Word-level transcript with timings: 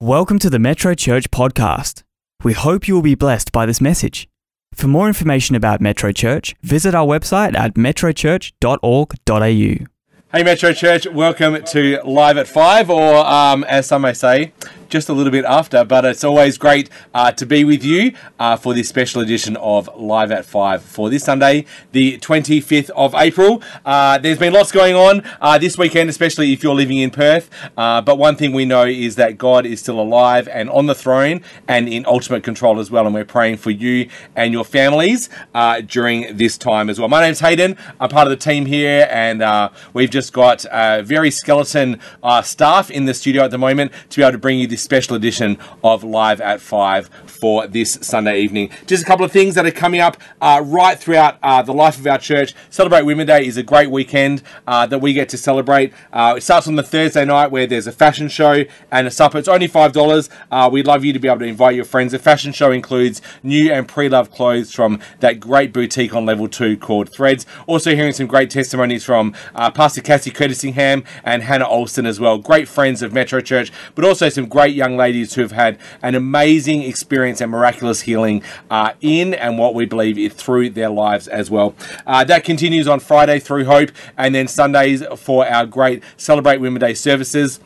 Welcome 0.00 0.38
to 0.40 0.48
the 0.48 0.60
Metro 0.60 0.94
Church 0.94 1.28
podcast. 1.32 2.04
We 2.44 2.52
hope 2.52 2.86
you 2.86 2.94
will 2.94 3.02
be 3.02 3.16
blessed 3.16 3.50
by 3.50 3.66
this 3.66 3.80
message. 3.80 4.28
For 4.72 4.86
more 4.86 5.08
information 5.08 5.56
about 5.56 5.80
Metro 5.80 6.12
Church, 6.12 6.54
visit 6.62 6.94
our 6.94 7.04
website 7.04 7.58
at 7.58 7.74
metrochurch.org.au. 7.74 9.86
Hey 10.30 10.42
Metro 10.44 10.72
Church, 10.72 11.08
welcome 11.08 11.64
to 11.64 12.00
Live 12.04 12.38
at 12.38 12.46
5, 12.46 12.90
or 12.90 13.26
um, 13.26 13.64
as 13.64 13.88
some 13.88 14.02
may 14.02 14.12
say, 14.12 14.52
just 14.88 15.08
a 15.08 15.12
little 15.12 15.30
bit 15.30 15.44
after, 15.44 15.84
but 15.84 16.04
it's 16.04 16.24
always 16.24 16.56
great 16.56 16.88
uh, 17.12 17.30
to 17.32 17.44
be 17.44 17.64
with 17.64 17.84
you 17.84 18.12
uh, 18.38 18.56
for 18.56 18.74
this 18.74 18.88
special 18.88 19.20
edition 19.20 19.56
of 19.58 19.88
Live 19.96 20.32
at 20.32 20.44
5 20.44 20.82
for 20.82 21.10
this 21.10 21.24
Sunday, 21.24 21.66
the 21.92 22.18
25th 22.18 22.90
of 22.90 23.14
April. 23.14 23.62
Uh, 23.84 24.18
there's 24.18 24.38
been 24.38 24.52
lots 24.52 24.72
going 24.72 24.94
on 24.94 25.22
uh, 25.40 25.58
this 25.58 25.76
weekend, 25.76 26.08
especially 26.08 26.52
if 26.52 26.62
you're 26.62 26.74
living 26.74 26.96
in 26.96 27.10
Perth, 27.10 27.50
uh, 27.76 28.00
but 28.00 28.16
one 28.16 28.36
thing 28.36 28.52
we 28.52 28.64
know 28.64 28.84
is 28.84 29.16
that 29.16 29.36
God 29.36 29.66
is 29.66 29.80
still 29.80 30.00
alive 30.00 30.48
and 30.48 30.70
on 30.70 30.86
the 30.86 30.94
throne 30.94 31.42
and 31.66 31.88
in 31.88 32.06
ultimate 32.06 32.42
control 32.42 32.80
as 32.80 32.90
well, 32.90 33.04
and 33.04 33.14
we're 33.14 33.24
praying 33.24 33.58
for 33.58 33.70
you 33.70 34.08
and 34.36 34.52
your 34.52 34.64
families 34.64 35.28
uh, 35.54 35.80
during 35.82 36.36
this 36.36 36.56
time 36.56 36.88
as 36.88 36.98
well. 36.98 37.08
My 37.08 37.20
name's 37.20 37.40
Hayden, 37.40 37.76
I'm 38.00 38.08
part 38.08 38.26
of 38.26 38.30
the 38.30 38.42
team 38.42 38.64
here, 38.64 39.06
and 39.10 39.70
we've 39.92 40.10
just 40.10 40.32
got 40.32 40.64
a 40.70 41.02
very 41.02 41.30
skeleton 41.30 42.00
staff 42.42 42.90
in 42.90 43.04
the 43.04 43.14
studio 43.14 43.44
at 43.44 43.50
the 43.50 43.58
moment 43.58 43.92
to 44.08 44.16
be 44.16 44.22
able 44.22 44.32
to 44.32 44.38
bring 44.38 44.58
you 44.58 44.66
this 44.66 44.77
special 44.78 45.16
edition 45.16 45.58
of 45.84 46.04
Live 46.04 46.40
at 46.40 46.60
5 46.60 47.10
for 47.26 47.66
this 47.66 47.98
Sunday 48.02 48.40
evening. 48.40 48.70
Just 48.86 49.02
a 49.02 49.06
couple 49.06 49.24
of 49.24 49.32
things 49.32 49.54
that 49.54 49.66
are 49.66 49.70
coming 49.70 50.00
up 50.00 50.16
uh, 50.40 50.62
right 50.64 50.98
throughout 50.98 51.38
uh, 51.42 51.62
the 51.62 51.72
life 51.72 51.98
of 51.98 52.06
our 52.06 52.18
church. 52.18 52.54
Celebrate 52.70 53.02
Women 53.02 53.26
Day 53.26 53.46
is 53.46 53.56
a 53.56 53.62
great 53.62 53.90
weekend 53.90 54.42
uh, 54.66 54.86
that 54.86 54.98
we 55.00 55.12
get 55.12 55.28
to 55.30 55.36
celebrate. 55.38 55.92
Uh, 56.12 56.34
it 56.36 56.42
starts 56.42 56.66
on 56.66 56.76
the 56.76 56.82
Thursday 56.82 57.24
night 57.24 57.50
where 57.50 57.66
there's 57.66 57.86
a 57.86 57.92
fashion 57.92 58.28
show 58.28 58.64
and 58.90 59.06
a 59.06 59.10
supper. 59.10 59.38
It's 59.38 59.48
only 59.48 59.68
$5. 59.68 60.28
Uh, 60.50 60.68
we'd 60.72 60.86
love 60.86 61.04
you 61.04 61.12
to 61.12 61.18
be 61.18 61.28
able 61.28 61.40
to 61.40 61.44
invite 61.44 61.74
your 61.74 61.84
friends. 61.84 62.12
The 62.12 62.18
fashion 62.18 62.52
show 62.52 62.70
includes 62.70 63.20
new 63.42 63.72
and 63.72 63.86
pre-loved 63.86 64.32
clothes 64.32 64.72
from 64.72 65.00
that 65.20 65.40
great 65.40 65.72
boutique 65.72 66.14
on 66.14 66.26
level 66.26 66.48
2 66.48 66.76
called 66.76 67.10
Threads. 67.10 67.46
Also 67.66 67.94
hearing 67.94 68.12
some 68.12 68.26
great 68.26 68.50
testimonies 68.50 69.04
from 69.04 69.34
uh, 69.54 69.70
Pastor 69.70 70.00
Cassie 70.00 70.30
Curtisingham 70.30 71.04
and 71.24 71.42
Hannah 71.42 71.68
Olson 71.68 72.06
as 72.06 72.20
well. 72.20 72.38
Great 72.38 72.68
friends 72.68 73.02
of 73.02 73.12
Metro 73.12 73.40
Church, 73.40 73.72
but 73.94 74.04
also 74.04 74.28
some 74.28 74.46
great 74.46 74.67
young 74.74 74.96
ladies 74.96 75.34
who 75.34 75.42
have 75.42 75.52
had 75.52 75.78
an 76.02 76.14
amazing 76.14 76.82
experience 76.82 77.08
experience 77.08 77.40
and 77.40 77.50
miraculous 77.50 78.02
healing 78.02 78.42
uh, 78.70 78.92
in 79.00 79.34
and 79.34 79.58
what 79.58 79.74
we 79.74 79.86
believe 79.86 80.18
is 80.18 80.32
through 80.34 80.70
their 80.70 80.90
lives 80.90 81.26
as 81.28 81.50
well. 81.50 81.74
Uh, 82.06 82.22
that 82.24 82.44
continues 82.44 82.86
on 82.86 83.00
Friday 83.00 83.38
through 83.38 83.64
Hope, 83.64 83.90
and 84.16 84.34
then 84.34 84.46
Sundays 84.46 85.02
for 85.16 85.46
our 85.46 85.66
great 85.66 86.02
Celebrate 86.16 86.58
Women 86.58 86.80
Day 86.80 86.94
services. 86.94 87.60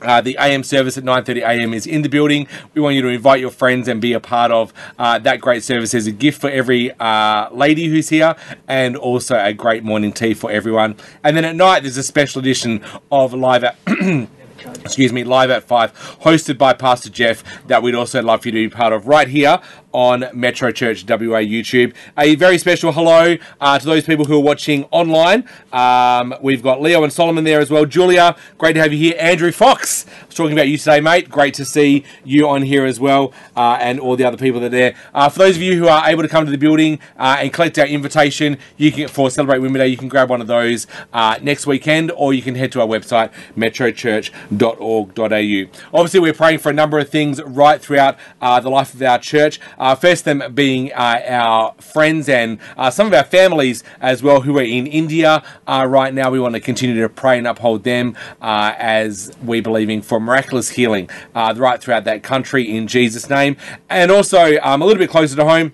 Uh, 0.00 0.20
the 0.20 0.36
AM 0.38 0.62
service 0.62 0.96
at 0.96 1.02
9:30 1.02 1.40
a.m. 1.40 1.74
is 1.74 1.86
in 1.86 2.02
the 2.02 2.08
building. 2.08 2.46
We 2.74 2.80
want 2.80 2.94
you 2.94 3.02
to 3.02 3.08
invite 3.08 3.40
your 3.40 3.50
friends 3.50 3.88
and 3.88 4.00
be 4.00 4.12
a 4.12 4.20
part 4.20 4.52
of 4.52 4.72
uh, 4.96 5.18
that 5.20 5.40
great 5.40 5.64
service. 5.64 5.90
There's 5.90 6.06
a 6.06 6.12
gift 6.12 6.40
for 6.40 6.50
every 6.50 6.92
uh, 7.00 7.48
lady 7.50 7.86
who's 7.86 8.08
here, 8.08 8.36
and 8.68 8.96
also 8.96 9.36
a 9.36 9.52
great 9.52 9.82
morning 9.82 10.12
tea 10.12 10.34
for 10.34 10.52
everyone. 10.52 10.94
And 11.24 11.36
then 11.36 11.44
at 11.44 11.56
night, 11.56 11.82
there's 11.82 11.96
a 11.96 12.04
special 12.04 12.38
edition 12.38 12.80
of 13.10 13.34
live 13.34 13.64
at. 13.64 13.76
excuse 14.80 15.12
me, 15.12 15.24
live 15.24 15.50
at 15.50 15.62
five, 15.64 15.92
hosted 16.22 16.58
by 16.58 16.72
Pastor 16.72 17.10
Jeff, 17.10 17.44
that 17.66 17.82
we'd 17.82 17.94
also 17.94 18.22
love 18.22 18.42
for 18.42 18.48
you 18.48 18.52
to 18.52 18.68
be 18.70 18.74
part 18.74 18.92
of 18.92 19.06
right 19.06 19.28
here 19.28 19.60
on 19.92 20.26
Metro 20.32 20.70
Church 20.70 21.04
WA 21.08 21.40
YouTube. 21.40 21.94
A 22.16 22.34
very 22.34 22.58
special 22.58 22.92
hello 22.92 23.36
uh, 23.60 23.78
to 23.78 23.86
those 23.86 24.04
people 24.04 24.24
who 24.24 24.36
are 24.36 24.42
watching 24.42 24.84
online. 24.90 25.48
Um, 25.72 26.34
we've 26.42 26.62
got 26.62 26.80
Leo 26.80 27.04
and 27.04 27.12
Solomon 27.12 27.44
there 27.44 27.60
as 27.60 27.70
well. 27.70 27.84
Julia, 27.84 28.36
great 28.58 28.74
to 28.74 28.80
have 28.80 28.92
you 28.92 28.98
here. 28.98 29.14
Andrew 29.18 29.52
Fox, 29.52 30.06
I 30.06 30.26
was 30.26 30.34
talking 30.34 30.52
about 30.52 30.68
you 30.68 30.78
today, 30.78 31.00
mate. 31.00 31.30
Great 31.30 31.54
to 31.54 31.64
see 31.64 32.04
you 32.24 32.48
on 32.48 32.62
here 32.62 32.84
as 32.84 33.00
well, 33.00 33.32
uh, 33.56 33.78
and 33.80 33.98
all 33.98 34.16
the 34.16 34.24
other 34.24 34.36
people 34.36 34.60
that 34.60 34.66
are 34.66 34.70
there. 34.70 34.94
Uh, 35.14 35.28
for 35.28 35.40
those 35.40 35.56
of 35.56 35.62
you 35.62 35.78
who 35.78 35.88
are 35.88 36.08
able 36.08 36.22
to 36.22 36.28
come 36.28 36.44
to 36.44 36.50
the 36.50 36.58
building 36.58 36.98
uh, 37.18 37.38
and 37.40 37.52
collect 37.52 37.78
our 37.78 37.86
invitation, 37.86 38.58
you 38.76 38.92
can 38.92 39.08
for 39.08 39.30
Celebrate 39.30 39.58
Women 39.58 39.80
Day, 39.80 39.88
you 39.88 39.96
can 39.96 40.08
grab 40.08 40.30
one 40.30 40.40
of 40.40 40.46
those 40.46 40.86
uh, 41.12 41.38
next 41.42 41.66
weekend, 41.66 42.10
or 42.12 42.34
you 42.34 42.42
can 42.42 42.54
head 42.54 42.70
to 42.72 42.80
our 42.80 42.86
website 42.86 43.32
metrochurch.org.au. 43.56 45.98
Obviously, 45.98 46.20
we're 46.20 46.34
praying 46.34 46.58
for 46.58 46.70
a 46.70 46.74
number 46.74 46.98
of 46.98 47.08
things 47.08 47.42
right 47.42 47.80
throughout 47.80 48.18
uh, 48.40 48.60
the 48.60 48.70
life 48.70 48.94
of 48.94 49.02
our 49.02 49.18
church. 49.18 49.60
Uh, 49.78 49.94
first, 49.94 50.24
them 50.24 50.42
being 50.54 50.92
uh, 50.92 51.22
our 51.26 51.74
friends 51.80 52.28
and 52.28 52.58
uh, 52.76 52.90
some 52.90 53.06
of 53.06 53.14
our 53.14 53.24
families 53.24 53.84
as 54.00 54.22
well 54.22 54.40
who 54.40 54.58
are 54.58 54.62
in 54.62 54.86
India 54.86 55.42
right 55.66 56.12
now. 56.12 56.30
We 56.30 56.40
want 56.40 56.54
to 56.54 56.60
continue 56.60 57.00
to 57.00 57.08
pray 57.08 57.38
and 57.38 57.46
uphold 57.46 57.84
them 57.84 58.16
as 58.40 59.32
we 59.44 59.60
believing 59.60 60.02
for 60.02 60.20
miraculous 60.20 60.70
healing 60.70 61.08
right 61.34 61.80
throughout 61.80 62.04
that 62.04 62.22
country 62.22 62.68
in 62.68 62.86
Jesus' 62.86 63.30
name. 63.30 63.56
And 63.88 64.10
also, 64.10 64.58
um, 64.62 64.82
a 64.82 64.84
little 64.84 64.98
bit 64.98 65.10
closer 65.10 65.36
to 65.36 65.44
home 65.44 65.72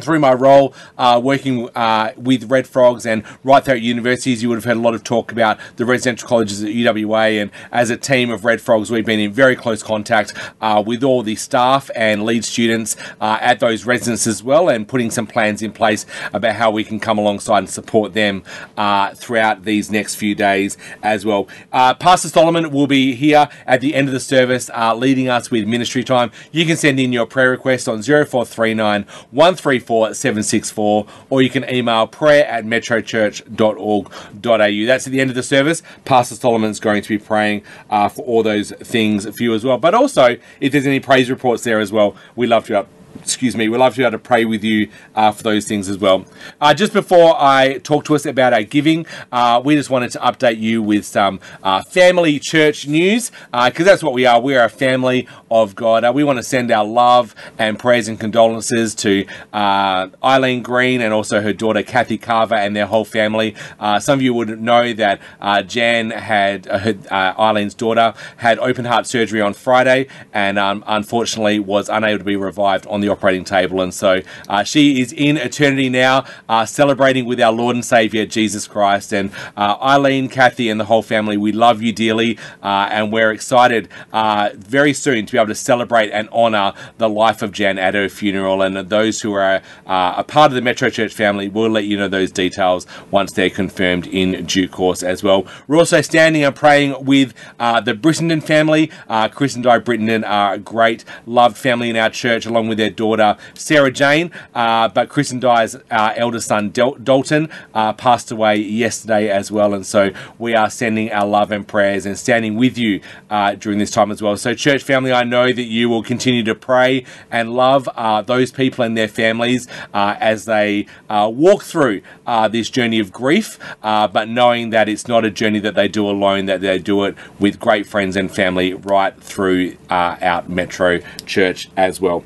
through 0.00 0.18
my 0.18 0.32
role 0.32 0.74
uh, 0.96 1.20
working 1.22 1.68
uh, 1.74 2.12
with 2.16 2.50
Red 2.50 2.66
Frogs 2.66 3.06
and 3.06 3.22
right 3.44 3.64
there 3.64 3.76
at 3.76 3.82
universities, 3.82 4.42
you 4.42 4.48
would 4.48 4.56
have 4.56 4.64
heard 4.64 4.76
a 4.76 4.80
lot 4.80 4.94
of 4.94 5.04
talk 5.04 5.32
about 5.32 5.58
the 5.76 5.84
residential 5.84 6.28
colleges 6.28 6.62
at 6.62 6.70
UWA. 6.70 7.42
And 7.42 7.50
as 7.72 7.90
a 7.90 7.96
team 7.96 8.30
of 8.30 8.44
Red 8.44 8.60
Frogs, 8.60 8.90
we've 8.90 9.04
been 9.04 9.20
in 9.20 9.32
very 9.32 9.56
close 9.56 9.82
contact 9.82 10.34
uh, 10.60 10.82
with 10.84 11.02
all 11.02 11.22
the 11.22 11.36
staff 11.36 11.90
and 11.94 12.24
lead 12.24 12.44
students 12.44 12.96
uh, 13.20 13.38
at 13.40 13.60
those 13.60 13.84
residences 13.84 14.26
as 14.26 14.42
well, 14.42 14.68
and 14.68 14.86
putting 14.86 15.10
some 15.10 15.26
plans 15.26 15.62
in 15.62 15.72
place 15.72 16.06
about 16.32 16.54
how 16.54 16.70
we 16.70 16.84
can 16.84 17.00
come 17.00 17.18
alongside 17.18 17.58
and 17.58 17.70
support 17.70 18.12
them 18.12 18.42
uh, 18.76 19.14
throughout 19.14 19.64
these 19.64 19.90
next 19.90 20.16
few 20.16 20.34
days 20.34 20.76
as 21.02 21.24
well. 21.24 21.48
Uh, 21.72 21.94
Pastor 21.94 22.28
Solomon 22.28 22.70
will 22.70 22.86
be 22.86 23.14
here 23.14 23.48
at 23.66 23.80
the 23.80 23.94
end 23.94 24.08
of 24.08 24.14
the 24.14 24.20
service, 24.20 24.70
leading 24.96 25.28
us 25.28 25.50
with 25.50 25.66
ministry 25.66 26.04
time. 26.04 26.30
You 26.52 26.66
can 26.66 26.76
send 26.76 27.00
in 27.00 27.12
your 27.12 27.26
prayer 27.26 27.50
request 27.50 27.88
on 27.88 28.02
0439 28.02 29.06
13 29.34 29.77
764 29.80 31.06
or 31.30 31.42
you 31.42 31.50
can 31.50 31.68
email 31.68 32.06
prayer 32.06 32.46
at 32.46 32.64
metrochurch.org.au. 32.64 34.86
That's 34.86 35.06
at 35.06 35.12
the 35.12 35.20
end 35.20 35.30
of 35.30 35.36
the 35.36 35.42
service. 35.42 35.82
Pastor 36.04 36.34
Solomon's 36.34 36.80
going 36.80 37.02
to 37.02 37.08
be 37.08 37.18
praying 37.18 37.62
uh, 37.90 38.08
for 38.08 38.22
all 38.22 38.42
those 38.42 38.72
things 38.72 39.24
for 39.24 39.42
you 39.42 39.54
as 39.54 39.64
well. 39.64 39.78
But 39.78 39.94
also, 39.94 40.36
if 40.60 40.72
there's 40.72 40.86
any 40.86 41.00
praise 41.00 41.30
reports 41.30 41.64
there 41.64 41.80
as 41.80 41.92
well, 41.92 42.16
we 42.36 42.46
love 42.46 42.66
to 42.66 42.86
excuse 43.20 43.56
me, 43.56 43.68
we'd 43.68 43.78
love 43.78 43.94
to 43.94 43.98
be 43.98 44.04
able 44.04 44.12
to 44.12 44.18
pray 44.18 44.44
with 44.44 44.64
you 44.64 44.88
uh, 45.14 45.32
for 45.32 45.42
those 45.42 45.66
things 45.66 45.88
as 45.88 45.98
well. 45.98 46.24
Uh, 46.60 46.74
just 46.74 46.92
before 46.92 47.34
I 47.38 47.78
talk 47.78 48.04
to 48.06 48.14
us 48.14 48.26
about 48.26 48.52
our 48.52 48.62
giving, 48.62 49.06
uh, 49.32 49.60
we 49.64 49.74
just 49.76 49.90
wanted 49.90 50.10
to 50.12 50.18
update 50.18 50.58
you 50.58 50.82
with 50.82 51.04
some 51.04 51.40
uh, 51.62 51.82
family 51.82 52.38
church 52.38 52.86
news 52.86 53.30
because 53.30 53.80
uh, 53.80 53.84
that's 53.84 54.02
what 54.02 54.12
we 54.12 54.26
are. 54.26 54.40
We 54.40 54.56
are 54.56 54.64
a 54.64 54.70
family 54.70 55.28
of 55.50 55.74
God. 55.74 56.04
Uh, 56.04 56.12
we 56.14 56.24
want 56.24 56.38
to 56.38 56.42
send 56.42 56.70
our 56.70 56.84
love 56.84 57.34
and 57.58 57.78
prayers 57.78 58.08
and 58.08 58.18
condolences 58.18 58.94
to 58.96 59.26
Eileen 59.54 60.62
Green 60.62 61.00
and 61.00 61.12
also 61.12 61.40
her 61.40 61.52
daughter 61.52 61.82
Kathy 61.82 62.18
Carver 62.18 62.54
and 62.54 62.74
their 62.74 62.86
whole 62.86 63.04
family. 63.04 63.54
some 64.00 64.18
of 64.18 64.22
you 64.22 64.34
would 64.34 64.60
know 64.60 64.92
that 64.92 65.20
Jan 65.66 66.10
had 66.10 66.66
her, 66.66 66.94
Eileen's 67.38 67.74
daughter 67.74 68.14
had 68.36 68.58
open 68.58 68.84
heart 68.84 69.06
surgery 69.06 69.40
on 69.40 69.54
Friday 69.54 70.06
and 70.32 70.58
um, 70.58 70.84
unfortunately 70.86 71.58
was 71.58 71.88
unable 71.88 72.18
to 72.18 72.24
be 72.24 72.36
revived 72.36 72.86
on 72.86 73.00
the 73.00 73.07
the 73.08 73.12
operating 73.12 73.44
table. 73.44 73.80
And 73.80 73.92
so 73.92 74.20
uh, 74.48 74.62
she 74.62 75.00
is 75.00 75.12
in 75.12 75.36
eternity 75.36 75.88
now, 75.88 76.24
uh, 76.48 76.66
celebrating 76.66 77.24
with 77.24 77.40
our 77.40 77.52
Lord 77.52 77.76
and 77.76 77.84
Savior, 77.84 78.26
Jesus 78.26 78.68
Christ. 78.68 79.12
And 79.12 79.30
uh, 79.56 79.76
Eileen, 79.82 80.28
Kathy, 80.28 80.68
and 80.68 80.78
the 80.78 80.84
whole 80.84 81.02
family, 81.02 81.36
we 81.36 81.52
love 81.52 81.82
you 81.82 81.92
dearly. 81.92 82.38
Uh, 82.62 82.88
and 82.90 83.12
we're 83.12 83.30
excited 83.30 83.88
uh, 84.12 84.50
very 84.54 84.92
soon 84.92 85.26
to 85.26 85.32
be 85.32 85.38
able 85.38 85.48
to 85.48 85.54
celebrate 85.54 86.10
and 86.10 86.28
honor 86.32 86.72
the 86.98 87.08
life 87.08 87.42
of 87.42 87.52
Jan 87.52 87.78
at 87.78 87.94
her 87.94 88.08
funeral. 88.08 88.62
And 88.62 88.76
those 88.88 89.22
who 89.22 89.32
are 89.32 89.62
a 89.86 90.24
part 90.24 90.50
of 90.50 90.54
the 90.54 90.62
Metro 90.62 90.90
Church 90.90 91.14
family, 91.14 91.48
we'll 91.48 91.70
let 91.70 91.84
you 91.84 91.96
know 91.96 92.08
those 92.08 92.30
details 92.30 92.86
once 93.10 93.32
they're 93.32 93.50
confirmed 93.50 94.06
in 94.06 94.44
due 94.44 94.68
course 94.68 95.02
as 95.02 95.22
well. 95.22 95.46
We're 95.66 95.78
also 95.78 96.00
standing 96.00 96.44
and 96.44 96.54
praying 96.54 97.04
with 97.04 97.32
the 97.58 97.98
Brittenden 97.98 98.42
family. 98.42 98.90
Chris 99.30 99.54
and 99.54 99.64
Di 99.64 99.78
Brittenden 99.78 100.28
are 100.28 100.54
a 100.54 100.58
great, 100.58 101.04
loved 101.26 101.56
family 101.56 101.90
in 101.90 101.96
our 101.96 102.10
church, 102.10 102.44
along 102.46 102.68
with 102.68 102.78
their 102.78 102.87
daughter 102.90 103.36
Sarah 103.54 103.90
Jane, 103.90 104.30
uh, 104.54 104.88
but 104.88 105.08
Chris 105.08 105.30
and 105.30 105.40
Di's 105.40 105.74
uh, 105.74 106.12
eldest 106.16 106.48
son 106.48 106.70
Del- 106.70 106.94
Dalton 106.94 107.48
uh, 107.74 107.92
passed 107.92 108.30
away 108.30 108.56
yesterday 108.56 109.28
as 109.30 109.50
well, 109.50 109.74
and 109.74 109.86
so 109.86 110.10
we 110.38 110.54
are 110.54 110.70
sending 110.70 111.10
our 111.12 111.26
love 111.26 111.50
and 111.50 111.66
prayers 111.66 112.06
and 112.06 112.18
standing 112.18 112.56
with 112.56 112.78
you 112.78 113.00
uh, 113.30 113.54
during 113.54 113.78
this 113.78 113.90
time 113.90 114.10
as 114.10 114.22
well. 114.22 114.36
So, 114.36 114.54
church 114.54 114.82
family, 114.82 115.12
I 115.12 115.24
know 115.24 115.52
that 115.52 115.62
you 115.62 115.88
will 115.88 116.02
continue 116.02 116.42
to 116.44 116.54
pray 116.54 117.04
and 117.30 117.54
love 117.54 117.88
uh, 117.94 118.22
those 118.22 118.50
people 118.52 118.84
and 118.84 118.96
their 118.96 119.08
families 119.08 119.68
uh, 119.92 120.16
as 120.20 120.44
they 120.44 120.86
walk 121.08 121.62
through 121.62 122.02
this 122.50 122.70
journey 122.70 122.98
of 122.98 123.12
grief, 123.12 123.58
but 123.82 124.28
knowing 124.28 124.70
that 124.70 124.88
it's 124.88 125.08
not 125.08 125.24
a 125.24 125.30
journey 125.30 125.58
that 125.60 125.74
they 125.74 125.88
do 125.88 126.08
alone, 126.08 126.46
that 126.46 126.60
they 126.60 126.78
do 126.78 127.04
it 127.04 127.16
with 127.38 127.58
great 127.58 127.86
friends 127.86 128.16
and 128.16 128.30
family 128.30 128.74
right 128.74 129.20
through 129.22 129.76
out 129.90 130.48
Metro 130.48 131.00
Church 131.26 131.68
as 131.76 132.00
well. 132.00 132.24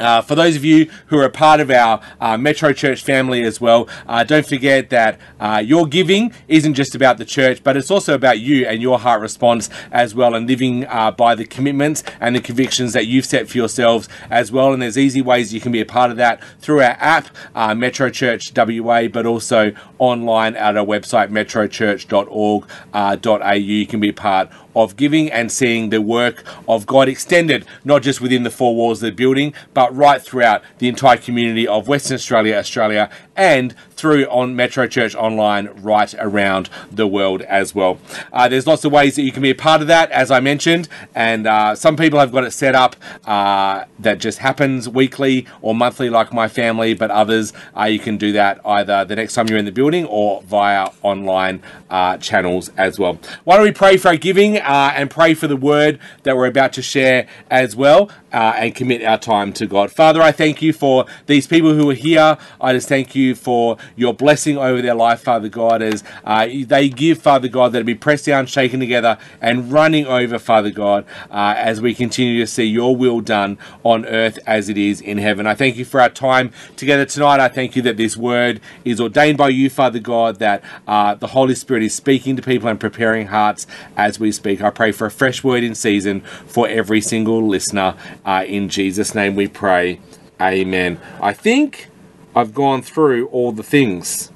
Uh, 0.00 0.22
for 0.22 0.34
those 0.34 0.56
of 0.56 0.64
you 0.64 0.90
who 1.06 1.18
are 1.18 1.24
a 1.24 1.30
part 1.30 1.60
of 1.60 1.70
our 1.70 2.00
uh, 2.20 2.36
Metro 2.36 2.72
Church 2.72 3.02
family 3.02 3.42
as 3.42 3.60
well, 3.60 3.88
uh, 4.08 4.24
don't 4.24 4.46
forget 4.46 4.90
that 4.90 5.20
uh, 5.38 5.62
your 5.64 5.86
giving 5.86 6.32
isn't 6.48 6.74
just 6.74 6.94
about 6.94 7.18
the 7.18 7.24
church, 7.24 7.62
but 7.62 7.76
it's 7.76 7.90
also 7.90 8.14
about 8.14 8.38
you 8.38 8.66
and 8.66 8.80
your 8.80 8.98
heart 8.98 9.20
response 9.20 9.68
as 9.92 10.14
well, 10.14 10.34
and 10.34 10.48
living 10.48 10.86
uh, 10.86 11.10
by 11.10 11.34
the 11.34 11.44
commitments 11.44 12.02
and 12.20 12.34
the 12.34 12.40
convictions 12.40 12.94
that 12.94 13.06
you've 13.06 13.26
set 13.26 13.48
for 13.48 13.58
yourselves 13.58 14.08
as 14.30 14.50
well. 14.50 14.72
And 14.72 14.80
there's 14.80 14.96
easy 14.96 15.20
ways 15.20 15.52
you 15.52 15.60
can 15.60 15.72
be 15.72 15.80
a 15.80 15.86
part 15.86 16.10
of 16.10 16.16
that 16.16 16.42
through 16.60 16.80
our 16.80 16.96
app, 16.98 17.28
uh, 17.54 17.74
Metro 17.74 18.08
Church 18.08 18.52
WA, 18.56 19.08
but 19.08 19.26
also 19.26 19.72
online 19.98 20.56
at 20.56 20.76
our 20.76 20.86
website, 20.86 21.30
metrochurch.org.au. 21.30 23.52
you 23.52 23.86
can 23.86 24.00
be 24.00 24.12
part 24.12 24.50
of 24.74 24.96
giving 24.96 25.30
and 25.30 25.50
seeing 25.50 25.90
the 25.90 26.00
work 26.00 26.44
of 26.68 26.86
God 26.86 27.08
extended, 27.08 27.64
not 27.84 28.02
just 28.02 28.20
within 28.20 28.42
the 28.42 28.50
four 28.50 28.74
walls 28.74 29.02
of 29.02 29.10
the 29.10 29.16
building, 29.16 29.54
but 29.74 29.94
right 29.94 30.22
throughout 30.22 30.62
the 30.78 30.88
entire 30.88 31.16
community 31.16 31.66
of 31.66 31.88
Western 31.88 32.14
Australia, 32.14 32.56
Australia, 32.56 33.10
and 33.36 33.74
through 33.90 34.24
on 34.26 34.54
Metro 34.54 34.86
Church 34.86 35.14
Online 35.14 35.68
right 35.82 36.14
around 36.18 36.68
the 36.90 37.06
world 37.06 37.42
as 37.42 37.74
well. 37.74 37.98
Uh, 38.32 38.48
there's 38.48 38.66
lots 38.66 38.84
of 38.84 38.92
ways 38.92 39.16
that 39.16 39.22
you 39.22 39.32
can 39.32 39.42
be 39.42 39.50
a 39.50 39.54
part 39.54 39.80
of 39.80 39.86
that, 39.88 40.10
as 40.10 40.30
I 40.30 40.40
mentioned, 40.40 40.88
and 41.14 41.46
uh, 41.46 41.74
some 41.74 41.96
people 41.96 42.18
have 42.18 42.32
got 42.32 42.44
it 42.44 42.52
set 42.52 42.74
up 42.74 42.96
uh, 43.24 43.84
that 43.98 44.18
just 44.18 44.38
happens 44.38 44.88
weekly 44.88 45.46
or 45.62 45.74
monthly, 45.74 46.10
like 46.10 46.32
my 46.32 46.48
family, 46.48 46.94
but 46.94 47.10
others 47.10 47.52
uh, 47.78 47.84
you 47.84 47.98
can 47.98 48.16
do 48.16 48.32
that 48.32 48.60
either 48.64 49.04
the 49.04 49.16
next 49.16 49.34
time 49.34 49.48
you're 49.48 49.58
in 49.58 49.64
the 49.64 49.72
building 49.72 50.04
or 50.06 50.42
via 50.42 50.90
online 51.02 51.62
uh, 51.90 52.16
channels 52.18 52.70
as 52.76 52.98
well. 52.98 53.18
Why 53.44 53.56
don't 53.56 53.64
we 53.64 53.72
pray 53.72 53.96
for 53.96 54.08
our 54.08 54.16
giving 54.16 54.59
uh, 54.60 54.92
and 54.94 55.10
pray 55.10 55.34
for 55.34 55.46
the 55.46 55.56
word 55.56 55.98
that 56.22 56.36
we're 56.36 56.46
about 56.46 56.72
to 56.74 56.82
share 56.82 57.26
as 57.50 57.74
well? 57.74 58.10
uh, 58.32 58.54
and 58.56 58.74
commit 58.74 59.02
our 59.02 59.18
time 59.18 59.52
to 59.54 59.66
God. 59.66 59.90
Father, 59.90 60.22
I 60.22 60.32
thank 60.32 60.62
you 60.62 60.72
for 60.72 61.06
these 61.26 61.46
people 61.46 61.74
who 61.74 61.90
are 61.90 61.94
here. 61.94 62.38
I 62.60 62.72
just 62.72 62.88
thank 62.88 63.14
you 63.14 63.34
for 63.34 63.76
your 63.96 64.14
blessing 64.14 64.56
over 64.56 64.80
their 64.82 64.94
life, 64.94 65.22
Father 65.22 65.48
God, 65.48 65.82
as 65.82 66.04
uh, 66.24 66.46
they 66.66 66.88
give, 66.88 67.18
Father 67.20 67.48
God, 67.48 67.72
that 67.72 67.80
it 67.80 67.84
be 67.84 67.94
pressed 67.94 68.26
down, 68.26 68.46
shaken 68.46 68.80
together, 68.80 69.18
and 69.40 69.72
running 69.72 70.06
over, 70.06 70.38
Father 70.38 70.70
God, 70.70 71.04
uh, 71.30 71.54
as 71.56 71.80
we 71.80 71.94
continue 71.94 72.40
to 72.40 72.46
see 72.46 72.64
your 72.64 72.94
will 72.94 73.20
done 73.20 73.58
on 73.82 74.06
earth 74.06 74.38
as 74.46 74.68
it 74.68 74.78
is 74.78 75.00
in 75.00 75.18
heaven. 75.18 75.46
I 75.46 75.54
thank 75.54 75.76
you 75.76 75.84
for 75.84 76.00
our 76.00 76.10
time 76.10 76.52
together 76.76 77.04
tonight. 77.04 77.40
I 77.40 77.48
thank 77.48 77.76
you 77.76 77.82
that 77.82 77.96
this 77.96 78.16
word 78.16 78.60
is 78.84 79.00
ordained 79.00 79.38
by 79.38 79.48
you, 79.48 79.70
Father 79.70 79.98
God, 79.98 80.38
that 80.38 80.62
uh, 80.86 81.14
the 81.14 81.28
Holy 81.28 81.54
Spirit 81.54 81.82
is 81.82 81.94
speaking 81.94 82.36
to 82.36 82.42
people 82.42 82.68
and 82.68 82.78
preparing 82.78 83.28
hearts 83.28 83.66
as 83.96 84.20
we 84.20 84.32
speak. 84.32 84.49
I 84.58 84.70
pray 84.70 84.92
for 84.92 85.06
a 85.06 85.10
fresh 85.10 85.44
word 85.44 85.62
in 85.62 85.74
season 85.74 86.20
for 86.46 86.68
every 86.68 87.00
single 87.00 87.46
listener. 87.46 87.94
Uh, 88.24 88.44
in 88.46 88.68
Jesus' 88.68 89.14
name 89.14 89.36
we 89.36 89.48
pray. 89.48 90.00
Amen. 90.40 91.00
I 91.20 91.32
think 91.32 91.88
I've 92.34 92.54
gone 92.54 92.82
through 92.82 93.26
all 93.28 93.52
the 93.52 93.62
things. 93.62 94.32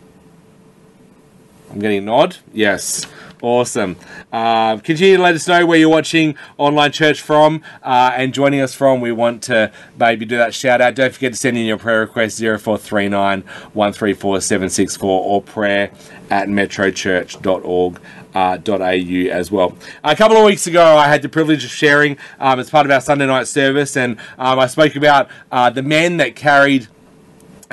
I'm 1.70 1.80
getting 1.80 1.98
a 1.98 2.02
nod. 2.02 2.36
Yes. 2.52 3.06
Awesome. 3.44 3.96
Uh, 4.32 4.78
continue 4.78 5.18
to 5.18 5.22
let 5.22 5.34
us 5.34 5.46
know 5.46 5.66
where 5.66 5.78
you're 5.78 5.90
watching 5.90 6.34
online 6.56 6.92
church 6.92 7.20
from 7.20 7.62
uh, 7.82 8.12
and 8.14 8.32
joining 8.32 8.62
us 8.62 8.72
from. 8.72 9.02
We 9.02 9.12
want 9.12 9.42
to 9.44 9.70
maybe 9.98 10.24
do 10.24 10.38
that 10.38 10.54
shout 10.54 10.80
out. 10.80 10.94
Don't 10.94 11.12
forget 11.12 11.32
to 11.32 11.38
send 11.38 11.58
in 11.58 11.66
your 11.66 11.76
prayer 11.76 12.00
request 12.00 12.38
0439 12.38 13.42
134 13.42 14.40
764 14.40 15.10
or 15.10 15.42
prayer 15.42 15.90
at 16.30 16.48
metrochurch.org 16.48 18.00
uh, 18.34 18.58
.au 18.66 19.30
as 19.30 19.50
well. 19.50 19.76
A 20.02 20.16
couple 20.16 20.36
of 20.36 20.44
weeks 20.44 20.66
ago, 20.66 20.96
I 20.96 21.08
had 21.08 21.22
the 21.22 21.28
privilege 21.28 21.64
of 21.64 21.70
sharing 21.70 22.16
um, 22.38 22.58
as 22.60 22.70
part 22.70 22.86
of 22.86 22.92
our 22.92 23.00
Sunday 23.00 23.26
night 23.26 23.48
service, 23.48 23.96
and 23.96 24.18
um, 24.38 24.58
I 24.58 24.66
spoke 24.66 24.96
about 24.96 25.28
uh, 25.52 25.70
the 25.70 25.82
men 25.82 26.18
that 26.18 26.36
carried 26.36 26.88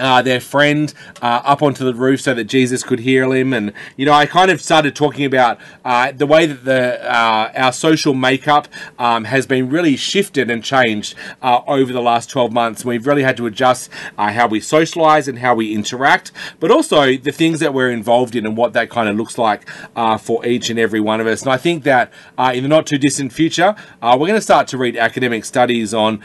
uh, 0.02 0.22
their 0.22 0.42
friend 0.42 0.94
uh, 1.22 1.42
up 1.46 1.62
onto 1.62 1.86
the 1.86 1.94
roof 1.94 2.22
so 2.22 2.34
that 2.34 2.46
Jesus 2.46 2.84
could 2.84 3.00
heal 3.00 3.32
him. 3.32 3.54
And 3.54 3.72
you 3.96 4.06
know, 4.06 4.14
I 4.14 4.26
kind 4.26 4.50
of 4.50 4.62
started 4.62 4.96
talking 4.96 5.26
about 5.26 5.60
uh, 5.86 6.12
the 6.12 6.26
way 6.26 6.46
that 6.46 6.66
the 6.66 7.02
uh, 7.10 7.52
our 7.56 7.72
social 7.72 8.14
makeup 8.14 8.68
um, 8.98 9.26
has 9.26 9.46
been 9.46 9.70
really 9.70 9.96
shifted 9.96 10.50
and 10.50 10.64
changed 10.64 11.16
uh, 11.42 11.62
over 11.68 11.94
the 11.94 12.02
last 12.02 12.30
12 12.30 12.52
months. 12.52 12.84
We've 12.84 13.06
really 13.06 13.24
had 13.24 13.38
to 13.38 13.46
adjust 13.46 13.90
uh, 14.18 14.32
how 14.32 14.48
we 14.48 14.60
socialize 14.60 15.28
and 15.28 15.40
how 15.40 15.54
we 15.56 15.74
interact, 15.74 16.32
but 16.60 16.72
also 16.72 17.16
the 17.16 17.32
things 17.32 17.60
that 17.60 17.74
we're 17.74 17.92
involved 17.92 18.36
in 18.36 18.46
and 18.46 18.58
what 18.58 18.74
that 18.74 18.90
kind 18.90 19.08
of 19.08 19.16
looks 19.16 19.38
like 19.38 19.70
for 20.20 20.46
each 20.46 20.70
and 20.70 20.80
every 20.80 21.00
one 21.00 21.22
of 21.22 21.28
us. 21.28 21.44
And 21.44 21.52
I 21.52 21.58
think 21.58 21.84
that 21.84 22.12
in 22.54 22.64
the 22.64 22.70
not 22.70 22.88
too 22.88 22.98
distant 22.98 23.34
future, 23.34 23.76
we're 24.02 24.18
going 24.18 24.34
to 24.34 24.42
start 24.42 24.68
to 24.70 24.78
read 24.78 24.98
academic 24.98 25.46
studies 25.46 25.94
on 25.94 26.24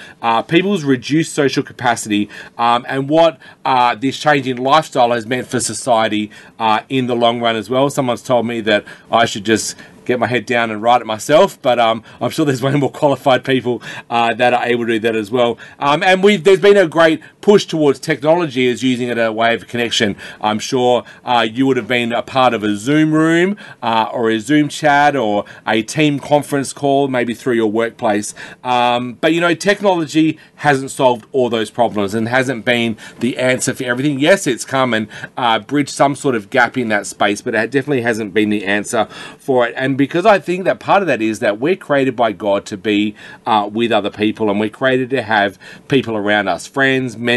people's 0.48 0.84
reduced 0.84 1.34
social 1.34 1.62
capacity 1.62 2.28
um, 2.56 2.86
and 2.88 3.08
what 3.08 3.38
uh, 3.66 3.96
this 3.96 4.16
change 4.16 4.46
in 4.46 4.58
lifestyle 4.58 5.10
has 5.10 5.26
meant 5.26 5.48
for 5.48 5.58
society 5.58 6.30
uh, 6.60 6.82
in 6.88 7.08
the 7.08 7.16
long 7.16 7.40
run 7.40 7.56
as 7.56 7.68
well. 7.68 7.90
Someone's 7.90 8.22
told 8.22 8.46
me 8.46 8.60
that 8.60 8.84
I 9.10 9.26
should 9.26 9.44
just 9.44 9.74
get 10.04 10.20
my 10.20 10.28
head 10.28 10.46
down 10.46 10.70
and 10.70 10.80
write 10.80 11.00
it 11.02 11.04
myself. 11.04 11.60
But 11.60 11.80
um, 11.80 12.04
I'm 12.20 12.30
sure 12.30 12.44
there's 12.46 12.62
way 12.68 12.74
more 12.76 12.92
qualified 12.92 13.44
people 13.44 13.82
uh, 14.08 14.32
that 14.34 14.54
are 14.54 14.64
able 14.64 14.86
to 14.86 14.92
do 14.92 14.98
that 15.00 15.16
as 15.16 15.32
well. 15.32 15.58
Um, 15.80 16.04
and 16.04 16.22
we 16.22 16.36
there's 16.36 16.60
been 16.60 16.76
a 16.76 16.86
great 16.86 17.20
push 17.46 17.64
towards 17.64 18.00
technology 18.00 18.68
as 18.68 18.82
using 18.82 19.06
it 19.06 19.16
as 19.18 19.28
a 19.28 19.32
way 19.32 19.54
of 19.54 19.68
connection. 19.68 20.16
I'm 20.40 20.58
sure 20.58 21.04
uh, 21.24 21.46
you 21.48 21.64
would 21.68 21.76
have 21.76 21.86
been 21.86 22.10
a 22.10 22.20
part 22.20 22.52
of 22.54 22.64
a 22.64 22.74
Zoom 22.74 23.12
room 23.14 23.56
uh, 23.84 24.10
or 24.12 24.30
a 24.30 24.40
Zoom 24.40 24.68
chat 24.68 25.14
or 25.14 25.44
a 25.64 25.82
team 25.82 26.18
conference 26.18 26.72
call, 26.72 27.06
maybe 27.06 27.34
through 27.34 27.54
your 27.54 27.70
workplace. 27.70 28.34
Um, 28.64 29.12
but 29.20 29.32
you 29.32 29.40
know, 29.40 29.54
technology 29.54 30.40
hasn't 30.56 30.90
solved 30.90 31.26
all 31.30 31.48
those 31.48 31.70
problems 31.70 32.14
and 32.14 32.26
hasn't 32.26 32.64
been 32.64 32.96
the 33.20 33.38
answer 33.38 33.74
for 33.74 33.84
everything. 33.84 34.18
Yes, 34.18 34.48
it's 34.48 34.64
come 34.64 34.92
and 34.92 35.06
uh, 35.36 35.60
bridged 35.60 35.90
some 35.90 36.16
sort 36.16 36.34
of 36.34 36.50
gap 36.50 36.76
in 36.76 36.88
that 36.88 37.06
space, 37.06 37.42
but 37.42 37.54
it 37.54 37.70
definitely 37.70 38.02
hasn't 38.02 38.34
been 38.34 38.50
the 38.50 38.64
answer 38.64 39.04
for 39.38 39.68
it. 39.68 39.74
And 39.76 39.96
because 39.96 40.26
I 40.26 40.40
think 40.40 40.64
that 40.64 40.80
part 40.80 41.00
of 41.00 41.06
that 41.06 41.22
is 41.22 41.38
that 41.38 41.60
we're 41.60 41.76
created 41.76 42.16
by 42.16 42.32
God 42.32 42.66
to 42.66 42.76
be 42.76 43.14
uh, 43.46 43.70
with 43.72 43.92
other 43.92 44.10
people, 44.10 44.50
and 44.50 44.58
we're 44.58 44.68
created 44.68 45.10
to 45.10 45.22
have 45.22 45.60
people 45.86 46.16
around 46.16 46.48
us, 46.48 46.66
friends, 46.66 47.16
mentors, 47.16 47.35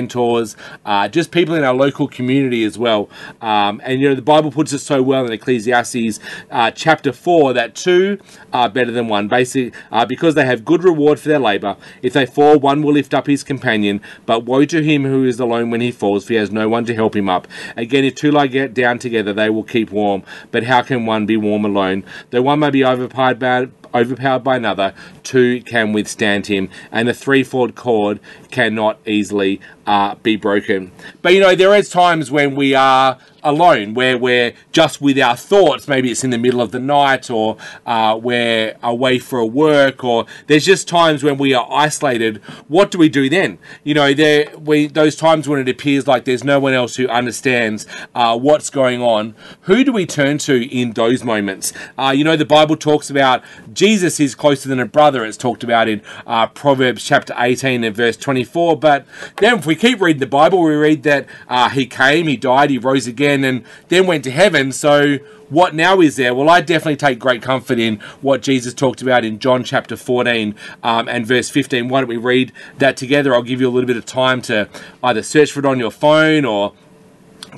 uh, 0.86 1.08
just 1.08 1.32
people 1.32 1.56
in 1.56 1.64
our 1.64 1.74
local 1.74 2.08
community 2.08 2.64
as 2.64 2.78
well. 2.78 3.10
Um, 3.42 3.82
and 3.84 4.00
you 4.00 4.10
know, 4.10 4.16
the 4.16 4.22
Bible 4.22 4.52
puts 4.52 4.72
it 4.72 4.80
so 4.80 5.02
well 5.04 5.26
in 5.26 5.32
Ecclesiastes 5.32 6.20
uh, 6.52 6.72
chapter 6.72 7.12
four 7.12 7.54
that 7.54 7.76
two 7.76 8.20
are 8.54 8.70
better 8.70 8.92
than 8.92 9.08
one, 9.08 9.28
basically 9.28 9.78
uh, 9.92 10.06
because 10.06 10.36
they 10.36 10.46
have 10.46 10.64
good 10.64 10.84
reward 10.84 11.20
for 11.20 11.30
their 11.30 11.40
labor. 11.40 11.76
If 12.02 12.14
they 12.14 12.26
fall, 12.26 12.60
one 12.60 12.84
will 12.84 12.94
lift 12.94 13.14
up 13.14 13.28
his 13.28 13.44
companion, 13.44 14.02
but 14.26 14.46
woe 14.46 14.66
to 14.66 14.84
him 14.84 15.04
who 15.04 15.26
is 15.26 15.40
alone 15.40 15.72
when 15.72 15.82
he 15.82 15.92
falls, 15.92 16.26
for 16.26 16.34
he 16.34 16.40
has 16.40 16.52
no 16.52 16.70
one 16.70 16.86
to 16.86 16.96
help 16.96 17.16
him 17.16 17.30
up. 17.30 17.48
Again, 17.76 18.06
if 18.06 18.16
two 18.16 18.32
lie 18.32 18.48
down 18.48 19.00
together, 19.00 19.34
they 19.34 19.50
will 19.50 19.64
keep 19.64 19.92
warm. 19.92 20.24
But 20.52 20.64
how 20.64 20.82
can 20.82 21.06
one 21.06 21.26
be 21.26 21.38
warm 21.38 21.66
alone? 21.66 22.04
Though 22.30 22.44
one 22.44 22.60
may 22.60 22.70
be 22.70 22.86
overpowered 22.86 23.40
by, 23.40 23.70
overpowered 23.94 24.44
by 24.44 24.58
another, 24.58 24.94
two 25.24 25.62
can 25.62 25.94
withstand 25.94 26.48
him, 26.48 26.70
and 26.92 27.10
a 27.10 27.14
threefold 27.14 27.76
cord 27.76 28.20
cannot 28.52 29.00
easily 29.06 29.60
uh, 29.86 30.16
be 30.16 30.36
broken. 30.36 30.92
But 31.22 31.34
you 31.34 31.40
know, 31.40 31.56
there 31.56 31.76
is 31.76 31.90
times 31.90 32.32
when 32.32 32.56
we 32.56 32.76
are 32.76 33.18
alone, 33.44 33.94
where 33.94 34.18
we're 34.18 34.54
just 34.72 35.02
with 35.02 35.20
our 35.20 35.36
thoughts. 35.36 35.88
Maybe 35.88 36.12
it's 36.12 36.24
in 36.24 36.30
the 36.30 36.38
middle 36.38 36.62
of 36.62 36.72
the 36.72 36.80
night, 36.80 37.30
or 37.30 37.58
uh, 37.86 38.20
we're 38.22 38.78
away 38.84 39.20
for 39.20 39.40
a 39.40 39.46
work, 39.46 40.04
or 40.04 40.26
there's 40.48 40.66
just 40.66 40.88
times 40.88 41.24
when 41.24 41.38
we 41.38 41.54
are 41.54 41.68
isolated. 41.72 42.38
What 42.68 42.92
do 42.92 42.98
we 42.98 43.10
do 43.10 43.30
then? 43.30 43.60
You 43.84 43.94
know, 43.94 44.14
there 44.14 44.56
we 44.58 44.88
those 44.88 45.16
times 45.16 45.48
when 45.48 45.60
it 45.60 45.70
appears 45.70 46.08
like 46.08 46.26
there's 46.26 46.44
no 46.44 46.60
one 46.60 46.74
else 46.74 46.96
who 46.96 47.08
understands 47.08 47.86
uh, 48.16 48.38
what's 48.38 48.70
going 48.70 49.02
on. 49.02 49.36
Who 49.62 49.84
do 49.84 49.92
we 49.92 50.06
turn 50.06 50.38
to 50.40 50.68
in 50.70 50.92
those 50.92 51.24
moments? 51.24 51.74
Uh, 51.98 52.14
you 52.16 52.24
know, 52.24 52.36
the 52.36 52.46
Bible 52.46 52.76
talks 52.76 53.10
about 53.10 53.44
Jesus 53.74 54.20
is 54.20 54.36
closer 54.36 54.70
than 54.70 54.80
a 54.80 54.86
brother. 54.86 55.26
It's 55.26 55.38
talked 55.38 55.64
about 55.64 55.88
in 55.88 56.02
uh, 56.26 56.48
Proverbs 56.48 57.04
chapter 57.04 57.34
18 57.38 57.84
and 57.84 57.96
verse 57.96 58.18
24. 58.18 58.78
But 58.78 59.06
then, 59.38 59.62
we 59.70 59.76
keep 59.76 60.02
reading 60.02 60.20
the 60.20 60.26
Bible, 60.26 60.64
we 60.64 60.74
read 60.74 61.04
that 61.04 61.28
uh, 61.48 61.70
he 61.70 61.86
came, 61.86 62.26
he 62.26 62.36
died, 62.36 62.72
he 62.72 62.80
rose 62.80 63.06
again 63.06 63.44
and 63.44 63.64
then 63.90 64.08
went 64.08 64.24
to 64.24 64.32
heaven. 64.32 64.72
So 64.72 65.18
what 65.50 65.76
now 65.76 66.02
is 66.02 66.16
there? 66.16 66.34
Well, 66.34 66.50
I 66.50 66.60
definitely 66.62 66.96
take 66.96 67.20
great 67.20 67.44
comfort 67.44 67.78
in 67.78 68.00
what 68.22 68.42
Jesus 68.42 68.74
talked 68.74 69.04
about 69.04 69.24
in 69.24 69.38
John 69.38 69.64
chapter 69.64 69.96
14 69.96 70.56
um, 70.82 71.08
and 71.08 71.24
verse 71.24 71.52
15. 71.52 71.88
Why 71.88 72.02
don't 72.02 72.10
we 72.10 72.18
read 72.18 72.52
that 72.80 72.98
together? 72.98 73.36
I'll 73.36 73.44
give 73.44 73.62
you 73.62 73.68
a 73.68 73.70
little 73.70 73.86
bit 73.86 73.96
of 73.96 74.08
time 74.08 74.42
to 74.44 74.68
either 75.04 75.22
search 75.22 75.52
for 75.52 75.60
it 75.60 75.66
on 75.68 75.78
your 75.78 75.92
phone 75.92 76.46
or 76.46 76.74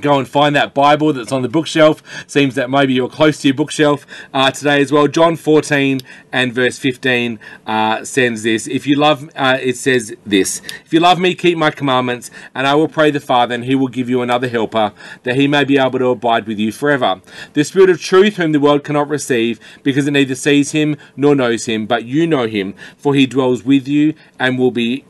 go 0.01 0.17
and 0.17 0.27
find 0.27 0.55
that 0.55 0.73
Bible 0.73 1.13
that's 1.13 1.31
on 1.31 1.41
the 1.41 1.49
bookshelf. 1.49 2.01
Seems 2.27 2.55
that 2.55 2.69
maybe 2.69 2.93
you're 2.93 3.09
close 3.09 3.39
to 3.41 3.47
your 3.47 3.55
bookshelf 3.55 4.05
uh, 4.33 4.51
today 4.51 4.81
as 4.81 4.91
well. 4.91 5.07
John 5.07 5.35
14 5.35 6.01
and 6.31 6.53
verse 6.53 6.77
15 6.77 7.39
uh, 7.65 8.03
sends 8.03 8.43
this. 8.43 8.67
If 8.67 8.87
you 8.87 8.95
love, 8.95 9.29
uh, 9.35 9.57
it 9.61 9.77
says 9.77 10.15
this. 10.25 10.61
If 10.85 10.93
you 10.93 10.99
love 10.99 11.19
me, 11.19 11.35
keep 11.35 11.57
my 11.57 11.71
commandments, 11.71 12.31
and 12.53 12.67
I 12.67 12.75
will 12.75 12.87
pray 12.87 13.11
the 13.11 13.19
Father, 13.19 13.55
and 13.55 13.65
he 13.65 13.75
will 13.75 13.87
give 13.87 14.09
you 14.09 14.21
another 14.21 14.47
helper, 14.47 14.93
that 15.23 15.35
he 15.35 15.47
may 15.47 15.63
be 15.63 15.77
able 15.77 15.99
to 15.99 16.07
abide 16.07 16.47
with 16.47 16.59
you 16.59 16.71
forever. 16.71 17.21
The 17.53 17.63
Spirit 17.63 17.89
of 17.89 18.01
truth, 18.01 18.37
whom 18.37 18.51
the 18.51 18.59
world 18.59 18.83
cannot 18.83 19.09
receive, 19.09 19.59
because 19.83 20.07
it 20.07 20.11
neither 20.11 20.35
sees 20.35 20.71
him 20.71 20.97
nor 21.15 21.35
knows 21.35 21.65
him, 21.65 21.85
but 21.85 22.05
you 22.05 22.27
know 22.27 22.47
him, 22.47 22.73
for 22.97 23.13
he 23.13 23.25
dwells 23.25 23.63
with 23.63 23.87
you 23.87 24.13
and 24.39 24.57
will 24.57 24.71
be 24.71 25.05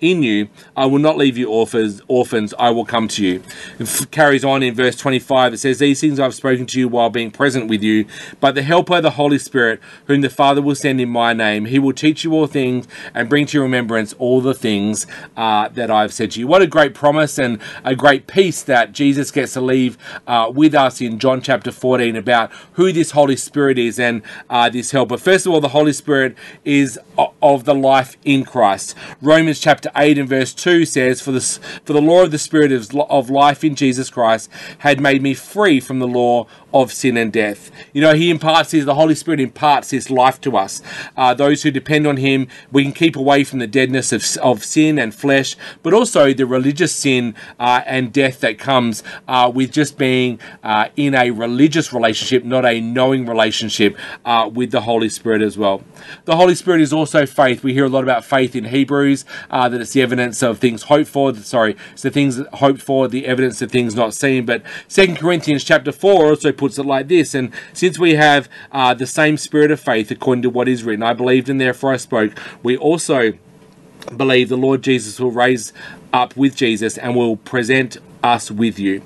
in 0.00 0.22
you. 0.22 0.48
I 0.76 0.86
will 0.86 0.98
not 0.98 1.16
leave 1.16 1.36
you 1.36 1.48
orphans. 1.48 2.00
Orphans, 2.08 2.54
I 2.58 2.70
will 2.70 2.84
come 2.84 3.08
to 3.08 3.24
you. 3.24 3.42
It 3.78 4.10
carries 4.10 4.44
on 4.44 4.62
in 4.62 4.74
verse 4.74 4.96
25. 4.96 5.54
It 5.54 5.58
says, 5.58 5.78
These 5.78 6.00
things 6.00 6.20
I've 6.20 6.34
spoken 6.34 6.66
to 6.66 6.78
you 6.78 6.88
while 6.88 7.10
being 7.10 7.30
present 7.30 7.68
with 7.68 7.82
you. 7.82 8.06
But 8.40 8.54
the 8.54 8.62
Helper, 8.62 9.00
the 9.00 9.12
Holy 9.12 9.38
Spirit, 9.38 9.80
whom 10.06 10.20
the 10.20 10.30
Father 10.30 10.62
will 10.62 10.74
send 10.74 11.00
in 11.00 11.08
my 11.08 11.32
name, 11.32 11.66
he 11.66 11.78
will 11.78 11.92
teach 11.92 12.24
you 12.24 12.32
all 12.32 12.46
things 12.46 12.86
and 13.14 13.28
bring 13.28 13.46
to 13.46 13.56
your 13.56 13.64
remembrance 13.64 14.14
all 14.18 14.40
the 14.40 14.54
things 14.54 15.06
uh, 15.36 15.68
that 15.68 15.90
I've 15.90 16.12
said 16.12 16.32
to 16.32 16.40
you. 16.40 16.46
What 16.46 16.62
a 16.62 16.66
great 16.66 16.94
promise 16.94 17.38
and 17.38 17.60
a 17.84 17.94
great 17.94 18.26
peace 18.26 18.62
that 18.64 18.92
Jesus 18.92 19.30
gets 19.30 19.54
to 19.54 19.60
leave 19.60 19.98
uh, 20.26 20.50
with 20.54 20.74
us 20.74 21.00
in 21.00 21.18
John 21.18 21.40
chapter 21.40 21.72
14 21.72 22.16
about 22.16 22.52
who 22.72 22.92
this 22.92 23.12
Holy 23.12 23.36
Spirit 23.36 23.78
is 23.78 23.98
and 23.98 24.22
uh, 24.50 24.68
this 24.68 24.90
Helper. 24.90 25.18
First 25.18 25.46
of 25.46 25.52
all, 25.52 25.60
the 25.60 25.68
Holy 25.68 25.92
Spirit 25.92 26.36
is 26.64 26.98
of 27.42 27.64
the 27.64 27.74
life 27.74 28.16
in 28.24 28.44
Christ. 28.44 28.94
Romans 29.20 29.58
chapter 29.58 29.85
8 29.94 30.18
and 30.18 30.28
verse 30.28 30.52
2 30.54 30.84
says, 30.84 31.20
For 31.20 31.32
the, 31.32 31.40
for 31.40 31.92
the 31.92 32.00
law 32.00 32.22
of 32.22 32.30
the 32.30 32.38
Spirit 32.38 32.72
of, 32.72 32.94
of 32.94 33.30
life 33.30 33.64
in 33.64 33.74
Jesus 33.74 34.10
Christ 34.10 34.50
had 34.78 35.00
made 35.00 35.22
me 35.22 35.34
free 35.34 35.80
from 35.80 35.98
the 35.98 36.08
law 36.08 36.46
of 36.72 36.92
sin 36.92 37.16
and 37.16 37.32
death. 37.32 37.70
You 37.92 38.02
know, 38.02 38.14
He 38.14 38.30
imparts 38.30 38.72
His, 38.72 38.84
the 38.84 38.94
Holy 38.94 39.14
Spirit 39.14 39.40
imparts 39.40 39.90
His 39.90 40.10
life 40.10 40.40
to 40.42 40.56
us. 40.56 40.82
Uh, 41.16 41.34
those 41.34 41.62
who 41.62 41.70
depend 41.70 42.06
on 42.06 42.18
Him, 42.18 42.48
we 42.70 42.82
can 42.82 42.92
keep 42.92 43.16
away 43.16 43.44
from 43.44 43.58
the 43.58 43.66
deadness 43.66 44.12
of, 44.12 44.24
of 44.38 44.64
sin 44.64 44.98
and 44.98 45.14
flesh, 45.14 45.56
but 45.82 45.92
also 45.92 46.32
the 46.32 46.46
religious 46.46 46.94
sin 46.94 47.34
uh, 47.58 47.82
and 47.86 48.12
death 48.12 48.40
that 48.40 48.58
comes 48.58 49.02
uh, 49.28 49.50
with 49.52 49.72
just 49.72 49.96
being 49.96 50.38
uh, 50.62 50.88
in 50.96 51.14
a 51.14 51.30
religious 51.30 51.92
relationship, 51.92 52.44
not 52.44 52.64
a 52.64 52.80
knowing 52.80 53.26
relationship 53.26 53.96
uh, 54.24 54.50
with 54.52 54.70
the 54.70 54.82
Holy 54.82 55.08
Spirit 55.08 55.42
as 55.42 55.56
well. 55.56 55.82
The 56.24 56.36
Holy 56.36 56.54
Spirit 56.54 56.80
is 56.80 56.92
also 56.92 57.26
faith. 57.26 57.62
We 57.62 57.72
hear 57.72 57.86
a 57.86 57.88
lot 57.88 58.02
about 58.02 58.24
faith 58.24 58.54
in 58.54 58.64
Hebrews, 58.64 59.24
uh, 59.50 59.68
that 59.76 59.82
it's 59.82 59.92
the 59.92 60.02
evidence 60.02 60.42
of 60.42 60.58
things 60.58 60.84
hoped 60.84 61.08
for. 61.08 61.34
Sorry, 61.34 61.76
it's 61.92 62.02
the 62.02 62.10
things 62.10 62.40
hoped 62.54 62.82
for, 62.82 63.08
the 63.08 63.26
evidence 63.26 63.62
of 63.62 63.70
things 63.70 63.94
not 63.94 64.14
seen. 64.14 64.44
But 64.44 64.62
Second 64.88 65.18
Corinthians 65.18 65.64
chapter 65.64 65.92
4 65.92 66.26
also 66.26 66.52
puts 66.52 66.66
puts 66.76 66.78
it 66.78 66.86
like 66.86 67.08
this. 67.08 67.34
And 67.34 67.52
since 67.72 67.98
we 67.98 68.14
have 68.14 68.48
uh, 68.72 68.94
the 68.94 69.06
same 69.06 69.36
spirit 69.36 69.70
of 69.70 69.80
faith, 69.80 70.10
according 70.10 70.42
to 70.42 70.50
what 70.50 70.68
is 70.68 70.84
written, 70.84 71.02
I 71.02 71.12
believed 71.12 71.48
and 71.48 71.60
therefore 71.60 71.92
I 71.92 71.96
spoke, 71.96 72.32
we 72.62 72.76
also 72.76 73.32
believe 74.16 74.48
the 74.48 74.56
Lord 74.56 74.82
Jesus 74.82 75.18
will 75.18 75.30
raise 75.30 75.72
up 76.12 76.36
with 76.36 76.56
Jesus 76.56 76.98
and 76.98 77.14
will 77.14 77.36
present 77.36 77.98
us 78.22 78.50
with 78.50 78.78
you. 78.78 79.02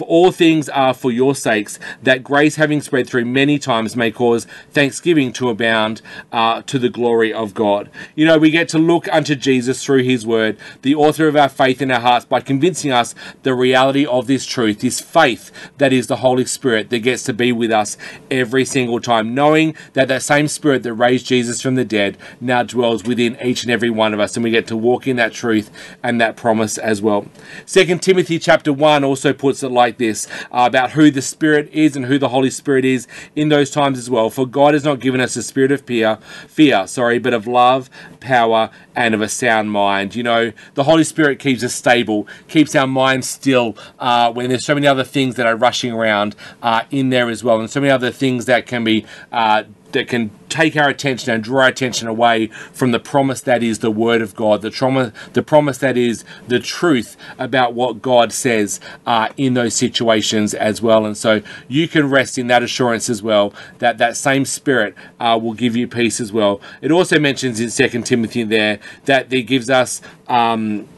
For 0.00 0.06
all 0.06 0.32
things 0.32 0.70
are 0.70 0.94
for 0.94 1.12
your 1.12 1.34
sakes, 1.34 1.78
that 2.02 2.24
grace 2.24 2.56
having 2.56 2.80
spread 2.80 3.06
through 3.06 3.26
many 3.26 3.58
times 3.58 3.94
may 3.94 4.10
cause 4.10 4.46
thanksgiving 4.70 5.30
to 5.34 5.50
abound 5.50 6.00
uh, 6.32 6.62
to 6.62 6.78
the 6.78 6.88
glory 6.88 7.34
of 7.34 7.52
God. 7.52 7.90
You 8.14 8.24
know, 8.24 8.38
we 8.38 8.50
get 8.50 8.66
to 8.70 8.78
look 8.78 9.12
unto 9.12 9.34
Jesus 9.34 9.84
through 9.84 10.04
his 10.04 10.26
word, 10.26 10.56
the 10.80 10.94
author 10.94 11.28
of 11.28 11.36
our 11.36 11.50
faith 11.50 11.82
in 11.82 11.90
our 11.90 12.00
hearts, 12.00 12.24
by 12.24 12.40
convincing 12.40 12.90
us 12.90 13.14
the 13.42 13.52
reality 13.52 14.06
of 14.06 14.26
this 14.26 14.46
truth, 14.46 14.80
this 14.80 15.00
faith 15.00 15.50
that 15.76 15.92
is 15.92 16.06
the 16.06 16.16
Holy 16.16 16.46
Spirit 16.46 16.88
that 16.88 17.00
gets 17.00 17.22
to 17.24 17.34
be 17.34 17.52
with 17.52 17.70
us 17.70 17.98
every 18.30 18.64
single 18.64 19.00
time, 19.00 19.34
knowing 19.34 19.76
that 19.92 20.08
that 20.08 20.22
same 20.22 20.48
Spirit 20.48 20.82
that 20.84 20.94
raised 20.94 21.26
Jesus 21.26 21.60
from 21.60 21.74
the 21.74 21.84
dead 21.84 22.16
now 22.40 22.62
dwells 22.62 23.04
within 23.04 23.36
each 23.44 23.64
and 23.64 23.70
every 23.70 23.90
one 23.90 24.14
of 24.14 24.20
us, 24.20 24.34
and 24.34 24.44
we 24.44 24.50
get 24.50 24.66
to 24.68 24.78
walk 24.78 25.06
in 25.06 25.16
that 25.16 25.34
truth 25.34 25.70
and 26.02 26.18
that 26.22 26.38
promise 26.38 26.78
as 26.78 27.02
well. 27.02 27.26
Second 27.66 28.00
Timothy 28.00 28.38
chapter 28.38 28.70
chapter 28.70 28.82
1 28.82 29.04
also 29.04 29.32
puts 29.32 29.62
it 29.62 29.70
like 29.70 29.89
this 29.98 30.26
uh, 30.50 30.64
about 30.66 30.92
who 30.92 31.10
the 31.10 31.22
Spirit 31.22 31.68
is 31.72 31.96
and 31.96 32.06
who 32.06 32.18
the 32.18 32.28
Holy 32.28 32.50
Spirit 32.50 32.84
is 32.84 33.06
in 33.34 33.48
those 33.48 33.70
times 33.70 33.98
as 33.98 34.10
well. 34.10 34.30
For 34.30 34.46
God 34.46 34.74
has 34.74 34.84
not 34.84 35.00
given 35.00 35.20
us 35.20 35.36
a 35.36 35.42
spirit 35.42 35.72
of 35.72 35.82
fear, 35.82 36.18
fear, 36.48 36.86
sorry, 36.86 37.18
but 37.18 37.34
of 37.34 37.46
love, 37.46 37.90
power, 38.20 38.70
and 38.94 39.14
of 39.14 39.20
a 39.20 39.28
sound 39.28 39.70
mind. 39.70 40.14
You 40.14 40.22
know, 40.22 40.52
the 40.74 40.84
Holy 40.84 41.04
Spirit 41.04 41.38
keeps 41.38 41.64
us 41.64 41.74
stable, 41.74 42.26
keeps 42.48 42.74
our 42.74 42.86
mind 42.86 43.24
still 43.24 43.76
uh, 43.98 44.32
when 44.32 44.48
there's 44.48 44.64
so 44.64 44.74
many 44.74 44.86
other 44.86 45.04
things 45.04 45.36
that 45.36 45.46
are 45.46 45.56
rushing 45.56 45.92
around 45.92 46.36
uh, 46.62 46.82
in 46.90 47.10
there 47.10 47.30
as 47.30 47.42
well, 47.44 47.60
and 47.60 47.70
so 47.70 47.80
many 47.80 47.90
other 47.90 48.10
things 48.10 48.46
that 48.46 48.66
can 48.66 48.84
be 48.84 49.06
uh, 49.32 49.64
that 49.92 50.08
can 50.08 50.30
take 50.48 50.76
our 50.76 50.88
attention 50.88 51.32
and 51.32 51.42
draw 51.42 51.62
our 51.62 51.68
attention 51.68 52.08
away 52.08 52.48
from 52.72 52.90
the 52.90 52.98
promise 52.98 53.40
that 53.42 53.62
is 53.62 53.78
the 53.78 53.90
Word 53.90 54.20
of 54.20 54.34
God, 54.34 54.62
the 54.62 54.70
trauma, 54.70 55.12
the 55.32 55.42
promise 55.42 55.78
that 55.78 55.96
is 55.96 56.24
the 56.48 56.58
truth 56.58 57.16
about 57.38 57.74
what 57.74 58.02
God 58.02 58.32
says 58.32 58.80
uh, 59.06 59.28
in 59.36 59.54
those 59.54 59.74
situations 59.74 60.54
as 60.54 60.82
well. 60.82 61.06
And 61.06 61.16
so 61.16 61.42
you 61.68 61.88
can 61.88 62.10
rest 62.10 62.38
in 62.38 62.48
that 62.48 62.62
assurance 62.62 63.08
as 63.08 63.22
well 63.22 63.54
that 63.78 63.98
that 63.98 64.16
same 64.16 64.44
Spirit 64.44 64.94
uh, 65.18 65.38
will 65.40 65.54
give 65.54 65.76
you 65.76 65.86
peace 65.86 66.20
as 66.20 66.32
well. 66.32 66.60
It 66.82 66.90
also 66.90 67.18
mentions 67.18 67.60
in 67.60 67.70
Second 67.70 68.04
Timothy 68.04 68.44
there 68.44 68.80
that 69.04 69.32
it 69.32 69.42
gives 69.42 69.70
us. 69.70 70.00
Um, 70.28 70.88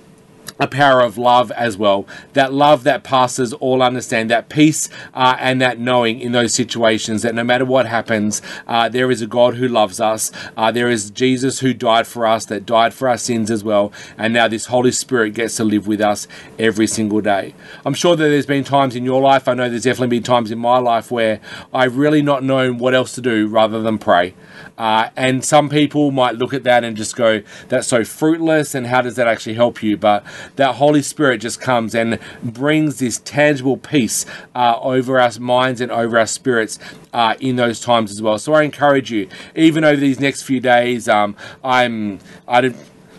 a 0.62 0.68
power 0.68 1.00
of 1.00 1.18
love 1.18 1.50
as 1.52 1.76
well. 1.76 2.06
That 2.34 2.52
love 2.52 2.84
that 2.84 3.02
passes 3.02 3.52
all 3.54 3.82
understand, 3.82 4.30
that 4.30 4.48
peace 4.48 4.88
uh, 5.12 5.36
and 5.40 5.60
that 5.60 5.78
knowing 5.78 6.20
in 6.20 6.30
those 6.30 6.54
situations 6.54 7.22
that 7.22 7.34
no 7.34 7.42
matter 7.42 7.64
what 7.64 7.86
happens, 7.86 8.40
uh, 8.68 8.88
there 8.88 9.10
is 9.10 9.20
a 9.20 9.26
God 9.26 9.56
who 9.56 9.66
loves 9.66 10.00
us. 10.00 10.30
Uh, 10.56 10.70
there 10.70 10.88
is 10.88 11.10
Jesus 11.10 11.58
who 11.60 11.74
died 11.74 12.06
for 12.06 12.26
us, 12.26 12.46
that 12.46 12.64
died 12.64 12.94
for 12.94 13.08
our 13.08 13.18
sins 13.18 13.50
as 13.50 13.64
well. 13.64 13.92
And 14.16 14.32
now 14.32 14.46
this 14.46 14.66
Holy 14.66 14.92
Spirit 14.92 15.34
gets 15.34 15.56
to 15.56 15.64
live 15.64 15.88
with 15.88 16.00
us 16.00 16.28
every 16.60 16.86
single 16.86 17.20
day. 17.20 17.54
I'm 17.84 17.94
sure 17.94 18.14
that 18.14 18.22
there's 18.22 18.46
been 18.46 18.64
times 18.64 18.94
in 18.94 19.04
your 19.04 19.20
life, 19.20 19.48
I 19.48 19.54
know 19.54 19.68
there's 19.68 19.82
definitely 19.82 20.16
been 20.16 20.22
times 20.22 20.52
in 20.52 20.58
my 20.60 20.78
life 20.78 21.10
where 21.10 21.40
I've 21.74 21.96
really 21.96 22.22
not 22.22 22.44
known 22.44 22.78
what 22.78 22.94
else 22.94 23.12
to 23.16 23.20
do 23.20 23.48
rather 23.48 23.82
than 23.82 23.98
pray. 23.98 24.34
Uh, 24.78 25.10
and 25.16 25.44
some 25.44 25.68
people 25.68 26.10
might 26.10 26.36
look 26.36 26.54
at 26.54 26.64
that 26.64 26.84
and 26.84 26.96
just 26.96 27.16
go, 27.16 27.42
that's 27.68 27.86
so 27.86 28.04
fruitless, 28.04 28.74
and 28.74 28.86
how 28.86 29.02
does 29.02 29.16
that 29.16 29.26
actually 29.26 29.54
help 29.54 29.82
you? 29.82 29.96
But 29.96 30.24
that 30.56 30.76
Holy 30.76 31.02
Spirit 31.02 31.38
just 31.38 31.60
comes 31.60 31.94
and 31.94 32.18
brings 32.42 32.98
this 32.98 33.18
tangible 33.18 33.76
peace 33.76 34.26
uh, 34.54 34.78
over 34.80 35.20
our 35.20 35.30
minds 35.38 35.80
and 35.80 35.90
over 35.90 36.18
our 36.18 36.26
spirits 36.26 36.78
uh, 37.12 37.34
in 37.40 37.56
those 37.56 37.80
times 37.80 38.10
as 38.10 38.20
well. 38.20 38.38
So 38.38 38.52
I 38.54 38.62
encourage 38.62 39.10
you, 39.10 39.28
even 39.54 39.84
over 39.84 40.00
these 40.00 40.20
next 40.20 40.42
few 40.42 40.60
days, 40.60 41.08
um, 41.08 41.36
I'm 41.62 42.18
I 42.46 42.60
don't 42.60 42.76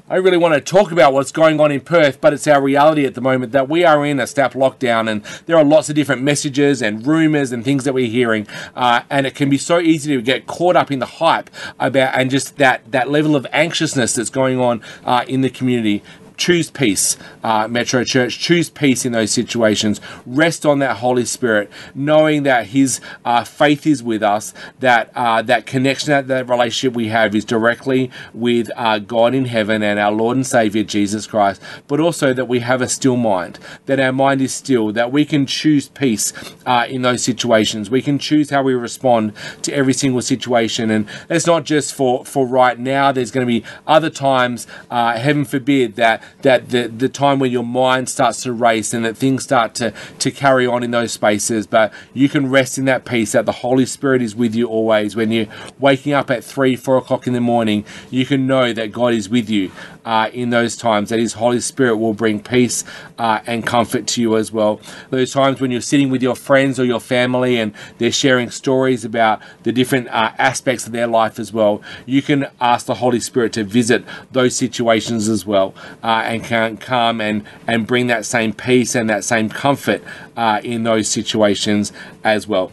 I 0.10 0.18
really 0.18 0.38
want 0.38 0.54
to 0.54 0.62
talk 0.62 0.92
about 0.92 1.14
what's 1.14 1.32
going 1.32 1.62
on 1.62 1.72
in 1.72 1.80
Perth, 1.80 2.20
but 2.20 2.34
it's 2.34 2.46
our 2.46 2.62
reality 2.62 3.06
at 3.06 3.16
the 3.16 3.22
moment 3.22 3.54
that 3.54 3.70
we 3.70 3.86
are 3.86 4.06
in 4.06 4.20
a 4.20 4.28
snap 4.28 4.52
lockdown, 4.52 5.10
and 5.10 5.24
there 5.46 5.58
are 5.58 5.64
lots 5.64 5.90
of 5.90 5.96
different 5.96 6.22
messages 6.22 6.82
and 6.82 7.08
rumours 7.08 7.54
and 7.54 7.64
things 7.64 7.86
that 7.86 7.94
we're 7.94 8.10
hearing, 8.10 8.46
uh, 8.76 9.02
and 9.10 9.26
it 9.26 9.34
can 9.34 9.50
be 9.50 9.58
so 9.58 9.80
easy 9.80 10.14
to 10.14 10.22
get 10.22 10.46
caught 10.46 10.76
up 10.76 10.92
in 10.92 11.00
the 11.00 11.06
hype 11.06 11.50
about 11.80 12.14
and 12.16 12.30
just 12.30 12.58
that 12.58 12.92
that 12.92 13.10
level 13.10 13.36
of 13.36 13.48
anxiousness 13.54 14.14
that's 14.14 14.30
going 14.30 14.60
on 14.60 14.82
uh, 15.06 15.24
in 15.28 15.40
the 15.40 15.50
community 15.50 16.04
choose 16.38 16.70
peace, 16.70 17.18
uh, 17.44 17.68
Metro 17.68 18.04
Church. 18.04 18.40
Choose 18.40 18.70
peace 18.70 19.06
in 19.06 19.12
those 19.12 19.32
situations. 19.32 20.02
Rest 20.26 20.66
on 20.66 20.80
that 20.80 20.98
Holy 20.98 21.26
Spirit, 21.26 21.70
knowing 21.94 22.44
that 22.44 22.68
His 22.68 23.00
uh, 23.26 23.44
faith 23.44 23.86
is 23.86 24.02
with 24.02 24.24
us, 24.24 24.54
that 24.80 25.12
uh, 25.16 25.42
that 25.44 25.66
connection, 25.66 26.10
that, 26.10 26.28
that 26.28 26.50
relationship 26.50 26.94
we 26.94 27.08
have 27.10 27.36
is 27.36 27.46
directly 27.46 28.12
with 28.34 28.70
uh, 28.76 29.00
God 29.00 29.34
in 29.34 29.46
heaven 29.46 29.84
and 29.84 30.00
our 30.00 30.12
Lord 30.12 30.38
and 30.38 30.48
Savior 30.48 30.84
Jesus 30.84 31.28
Christ, 31.28 31.62
but 31.88 32.00
also 32.00 32.34
that 32.34 32.46
we 32.46 32.60
have 32.60 32.82
a 32.82 32.90
still 32.90 33.18
mind, 33.18 33.60
that 33.86 34.00
our 34.00 34.12
mind 34.12 34.42
is 34.42 34.54
still, 34.54 34.92
that 34.94 35.12
we 35.12 35.26
can 35.26 35.46
choose 35.46 35.90
peace 35.90 36.34
uh, 36.66 36.86
in 36.90 37.02
those 37.02 37.24
situations. 37.24 37.90
We 37.90 38.02
can 38.02 38.20
choose 38.20 38.50
how 38.50 38.64
we 38.64 38.74
respond 38.74 39.34
to 39.64 39.74
every 39.74 39.94
single 39.94 40.22
situation, 40.22 40.90
and 40.90 41.08
that's 41.28 41.48
not 41.48 41.64
just 41.64 41.94
for 41.94 42.26
for 42.26 42.46
right 42.48 42.80
now. 42.80 43.12
There's 43.12 43.32
going 43.32 43.46
to 43.46 43.52
be 43.60 43.64
other 43.86 44.10
times, 44.10 44.68
uh, 44.90 45.18
heaven 45.18 45.46
forbid, 45.46 45.96
that 45.96 46.23
that 46.42 46.70
the, 46.70 46.88
the 46.88 47.10
time 47.10 47.40
when 47.40 47.52
your 47.52 47.64
mind 47.64 48.10
starts 48.10 48.44
to 48.44 48.54
race 48.54 48.94
and 48.94 49.04
that 49.06 49.18
things 49.18 49.44
start 49.44 49.76
to, 49.76 49.94
to 50.20 50.32
carry 50.32 50.68
on 50.68 50.84
in 50.84 50.92
those 50.92 51.12
spaces. 51.12 51.68
But 51.68 51.94
you 52.14 52.30
can 52.30 52.50
rest 52.50 52.78
in 52.78 52.86
that 52.86 53.06
peace 53.06 53.32
that 53.32 53.46
the 53.46 53.52
Holy 53.52 53.86
Spirit 53.86 54.22
is 54.22 54.36
with 54.36 54.54
you 54.56 54.68
always. 54.68 55.16
When 55.16 55.32
you're 55.32 55.48
waking 55.80 56.14
up 56.14 56.30
at 56.30 56.44
three, 56.44 56.76
four 56.76 56.98
o'clock 56.98 57.28
in 57.28 57.34
the 57.34 57.42
morning, 57.42 57.86
you 58.10 58.26
can 58.26 58.46
know 58.46 58.74
that 58.74 58.92
God 58.92 59.14
is 59.14 59.30
with 59.30 59.50
you 59.50 59.72
uh, 60.06 60.30
in 60.34 60.50
those 60.50 60.76
times, 60.76 61.10
that 61.10 61.20
His 61.20 61.34
Holy 61.34 61.60
Spirit 61.60 61.98
will 61.98 62.14
bring 62.14 62.42
peace 62.42 62.84
uh, 63.18 63.40
and 63.46 63.66
comfort 63.66 64.08
to 64.08 64.22
you 64.22 64.38
as 64.38 64.52
well. 64.52 64.82
Those 65.10 65.32
times 65.32 65.62
when 65.62 65.72
you're 65.72 65.82
sitting 65.82 66.10
with 66.10 66.22
your 66.22 66.36
friends 66.36 66.80
or 66.80 66.86
your 66.86 67.00
family 67.00 67.58
and 67.58 67.74
they're 67.98 68.12
sharing 68.12 68.50
stories 68.50 69.06
about 69.06 69.42
the 69.64 69.72
different 69.72 70.10
uh, 70.10 70.32
aspects 70.38 70.86
of 70.86 70.92
their 70.92 71.08
life 71.08 71.40
as 71.40 71.54
well, 71.54 71.82
you 72.06 72.22
can 72.22 72.48
ask 72.60 72.86
the 72.86 72.96
Holy 72.96 73.20
Spirit 73.20 73.54
to 73.54 73.64
visit 73.64 74.04
those 74.32 74.56
situations 74.56 75.30
as 75.30 75.46
well 75.46 75.74
uh, 76.02 76.13
and 76.22 76.44
can 76.44 76.78
come 76.78 77.20
and, 77.20 77.44
and 77.68 77.88
bring 77.88 78.08
that 78.08 78.26
same 78.26 78.54
peace 78.54 78.96
and 78.96 79.10
that 79.10 79.24
same 79.24 79.50
comfort 79.50 80.04
uh, 80.38 80.62
in 80.64 80.84
those 80.84 81.08
situations 81.08 81.92
as 82.24 82.48
well. 82.48 82.72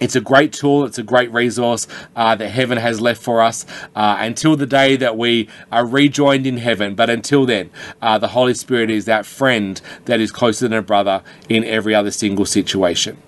It's 0.00 0.16
a 0.16 0.20
great 0.20 0.54
tool. 0.54 0.84
It's 0.86 0.98
a 0.98 1.02
great 1.02 1.30
resource 1.30 1.86
uh, 2.16 2.34
that 2.34 2.48
heaven 2.48 2.78
has 2.78 3.00
left 3.00 3.22
for 3.22 3.42
us 3.42 3.66
uh, 3.94 4.16
until 4.18 4.56
the 4.56 4.66
day 4.66 4.96
that 4.96 5.16
we 5.16 5.48
are 5.70 5.84
rejoined 5.84 6.46
in 6.46 6.56
heaven. 6.56 6.94
But 6.94 7.10
until 7.10 7.44
then, 7.44 7.70
uh, 8.00 8.16
the 8.16 8.28
Holy 8.28 8.54
Spirit 8.54 8.90
is 8.90 9.04
that 9.04 9.26
friend 9.26 9.78
that 10.06 10.18
is 10.18 10.30
closer 10.32 10.66
than 10.66 10.78
a 10.78 10.82
brother 10.82 11.22
in 11.50 11.64
every 11.64 11.94
other 11.94 12.10
single 12.10 12.46
situation. 12.46 13.18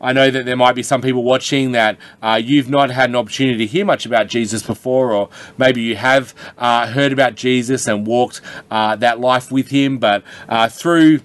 I 0.00 0.12
know 0.12 0.30
that 0.30 0.44
there 0.46 0.56
might 0.56 0.74
be 0.74 0.82
some 0.82 1.02
people 1.02 1.24
watching 1.24 1.72
that 1.72 1.98
uh, 2.22 2.40
you've 2.42 2.70
not 2.70 2.90
had 2.90 3.10
an 3.10 3.16
opportunity 3.16 3.58
to 3.58 3.66
hear 3.66 3.84
much 3.84 4.06
about 4.06 4.28
Jesus 4.28 4.62
before, 4.62 5.12
or 5.12 5.28
maybe 5.56 5.82
you 5.82 5.96
have 5.96 6.34
uh, 6.56 6.86
heard 6.86 7.12
about 7.12 7.34
Jesus 7.34 7.88
and 7.88 8.06
walked 8.06 8.40
uh, 8.70 8.94
that 8.96 9.18
life 9.18 9.50
with 9.50 9.68
him, 9.68 9.98
but 9.98 10.22
uh, 10.48 10.68
through 10.68 11.20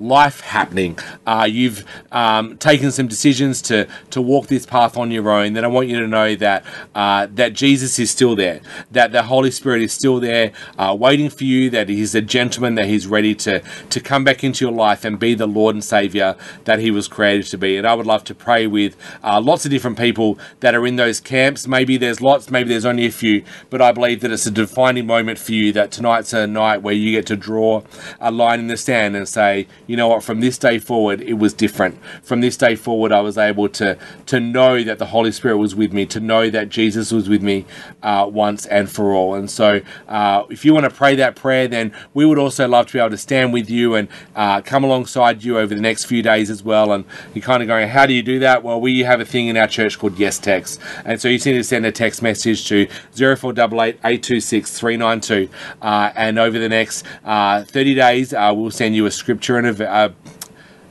life 0.00 0.40
happening. 0.40 0.98
Uh, 1.26 1.46
you've 1.48 1.84
um, 2.10 2.56
taken 2.56 2.90
some 2.90 3.06
decisions 3.06 3.62
to 3.62 3.86
to 4.10 4.20
walk 4.20 4.46
this 4.46 4.66
path 4.66 4.96
on 4.96 5.10
your 5.10 5.30
own. 5.30 5.52
Then 5.52 5.64
I 5.64 5.68
want 5.68 5.88
you 5.88 6.00
to 6.00 6.08
know 6.08 6.34
that 6.36 6.64
uh, 6.94 7.28
that 7.34 7.52
Jesus 7.52 7.98
is 7.98 8.10
still 8.10 8.34
there, 8.34 8.60
that 8.90 9.12
the 9.12 9.24
Holy 9.24 9.50
Spirit 9.50 9.82
is 9.82 9.92
still 9.92 10.18
there, 10.18 10.52
uh, 10.78 10.96
waiting 10.98 11.30
for 11.30 11.44
you. 11.44 11.70
That 11.70 11.88
He's 11.88 12.14
a 12.14 12.22
gentleman, 12.22 12.74
that 12.76 12.86
He's 12.86 13.06
ready 13.06 13.34
to 13.36 13.62
to 13.90 14.00
come 14.00 14.24
back 14.24 14.42
into 14.42 14.64
your 14.64 14.72
life 14.72 15.04
and 15.04 15.18
be 15.18 15.34
the 15.34 15.46
Lord 15.46 15.76
and 15.76 15.84
Savior 15.84 16.36
that 16.64 16.78
He 16.78 16.90
was 16.90 17.06
created 17.06 17.46
to 17.46 17.58
be. 17.58 17.76
And 17.76 17.86
I 17.86 17.94
would 17.94 18.06
love 18.06 18.24
to 18.24 18.34
pray 18.34 18.66
with 18.66 18.96
uh, 19.22 19.40
lots 19.40 19.64
of 19.64 19.70
different 19.70 19.98
people 19.98 20.38
that 20.60 20.74
are 20.74 20.86
in 20.86 20.96
those 20.96 21.20
camps. 21.20 21.66
Maybe 21.66 21.96
there's 21.96 22.20
lots, 22.20 22.50
maybe 22.50 22.70
there's 22.70 22.86
only 22.86 23.06
a 23.06 23.12
few, 23.12 23.44
but 23.68 23.82
I 23.82 23.92
believe 23.92 24.20
that 24.20 24.30
it's 24.30 24.46
a 24.46 24.50
defining 24.50 25.06
moment 25.06 25.38
for 25.38 25.52
you. 25.52 25.72
That 25.72 25.90
tonight's 25.90 26.32
a 26.32 26.46
night 26.46 26.82
where 26.82 26.94
you 26.94 27.12
get 27.12 27.26
to 27.26 27.36
draw 27.36 27.82
a 28.20 28.30
line 28.30 28.60
in 28.60 28.66
the 28.68 28.76
sand 28.76 29.16
and 29.16 29.28
say, 29.28 29.66
you 29.90 29.96
know 29.96 30.06
what, 30.06 30.22
from 30.22 30.38
this 30.38 30.56
day 30.56 30.78
forward, 30.78 31.20
it 31.20 31.32
was 31.32 31.52
different. 31.52 31.98
From 32.22 32.40
this 32.40 32.56
day 32.56 32.76
forward, 32.76 33.10
I 33.10 33.22
was 33.22 33.36
able 33.36 33.68
to 33.70 33.98
to 34.26 34.38
know 34.38 34.84
that 34.84 35.00
the 35.00 35.06
Holy 35.06 35.32
Spirit 35.32 35.56
was 35.56 35.74
with 35.74 35.92
me, 35.92 36.06
to 36.06 36.20
know 36.20 36.48
that 36.48 36.68
Jesus 36.68 37.10
was 37.10 37.28
with 37.28 37.42
me 37.42 37.66
uh, 38.00 38.30
once 38.32 38.66
and 38.66 38.88
for 38.88 39.12
all. 39.12 39.34
And 39.34 39.50
so, 39.50 39.80
uh, 40.06 40.44
if 40.48 40.64
you 40.64 40.72
want 40.72 40.84
to 40.84 40.90
pray 40.90 41.16
that 41.16 41.34
prayer, 41.34 41.66
then 41.66 41.92
we 42.14 42.24
would 42.24 42.38
also 42.38 42.68
love 42.68 42.86
to 42.86 42.92
be 42.92 42.98
able 43.00 43.10
to 43.10 43.18
stand 43.18 43.52
with 43.52 43.68
you 43.68 43.96
and 43.96 44.06
uh, 44.36 44.60
come 44.60 44.84
alongside 44.84 45.42
you 45.42 45.58
over 45.58 45.74
the 45.74 45.80
next 45.80 46.04
few 46.04 46.22
days 46.22 46.50
as 46.50 46.62
well. 46.62 46.92
And 46.92 47.04
you're 47.34 47.42
kind 47.42 47.60
of 47.60 47.66
going, 47.66 47.88
how 47.88 48.06
do 48.06 48.14
you 48.14 48.22
do 48.22 48.38
that? 48.38 48.62
Well, 48.62 48.80
we 48.80 49.00
have 49.00 49.20
a 49.20 49.24
thing 49.24 49.48
in 49.48 49.56
our 49.56 49.66
church 49.66 49.98
called 49.98 50.20
Yes 50.20 50.38
Text, 50.38 50.80
and 51.04 51.20
so 51.20 51.26
you 51.26 51.38
need 51.38 51.58
to 51.58 51.64
send 51.64 51.84
a 51.84 51.90
text 51.90 52.22
message 52.22 52.68
to 52.68 52.86
0488 53.16 53.96
826 54.04 54.78
392, 54.78 55.52
uh, 55.82 56.12
and 56.14 56.38
over 56.38 56.60
the 56.60 56.68
next 56.68 57.04
uh, 57.24 57.64
30 57.64 57.94
days, 57.96 58.32
uh, 58.32 58.52
we'll 58.54 58.70
send 58.70 58.94
you 58.94 59.06
a 59.06 59.10
scripture 59.10 59.58
and 59.58 59.66
a 59.66 59.79
a 59.80 60.14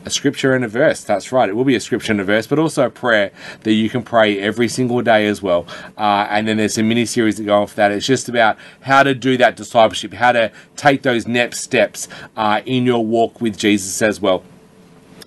scripture 0.09 0.53
and 0.55 0.63
a 0.63 0.67
verse. 0.67 1.03
That's 1.03 1.31
right. 1.31 1.49
It 1.49 1.55
will 1.55 1.65
be 1.65 1.75
a 1.75 1.79
scripture 1.79 2.11
and 2.11 2.21
a 2.21 2.23
verse, 2.23 2.47
but 2.47 2.59
also 2.59 2.85
a 2.85 2.89
prayer 2.89 3.31
that 3.61 3.73
you 3.73 3.89
can 3.89 4.03
pray 4.03 4.39
every 4.39 4.67
single 4.67 5.01
day 5.01 5.27
as 5.27 5.41
well. 5.41 5.65
Uh, 5.97 6.27
and 6.29 6.47
then 6.47 6.57
there's 6.57 6.77
a 6.77 6.83
mini 6.83 7.05
series 7.05 7.37
that 7.37 7.43
go 7.43 7.61
off 7.61 7.75
that. 7.75 7.91
It's 7.91 8.05
just 8.05 8.29
about 8.29 8.57
how 8.81 9.03
to 9.03 9.13
do 9.13 9.37
that 9.37 9.55
discipleship, 9.55 10.13
how 10.13 10.31
to 10.31 10.51
take 10.75 11.03
those 11.03 11.27
next 11.27 11.59
steps 11.59 12.07
uh, 12.37 12.61
in 12.65 12.85
your 12.85 13.05
walk 13.05 13.41
with 13.41 13.57
Jesus 13.57 14.01
as 14.01 14.19
well. 14.21 14.43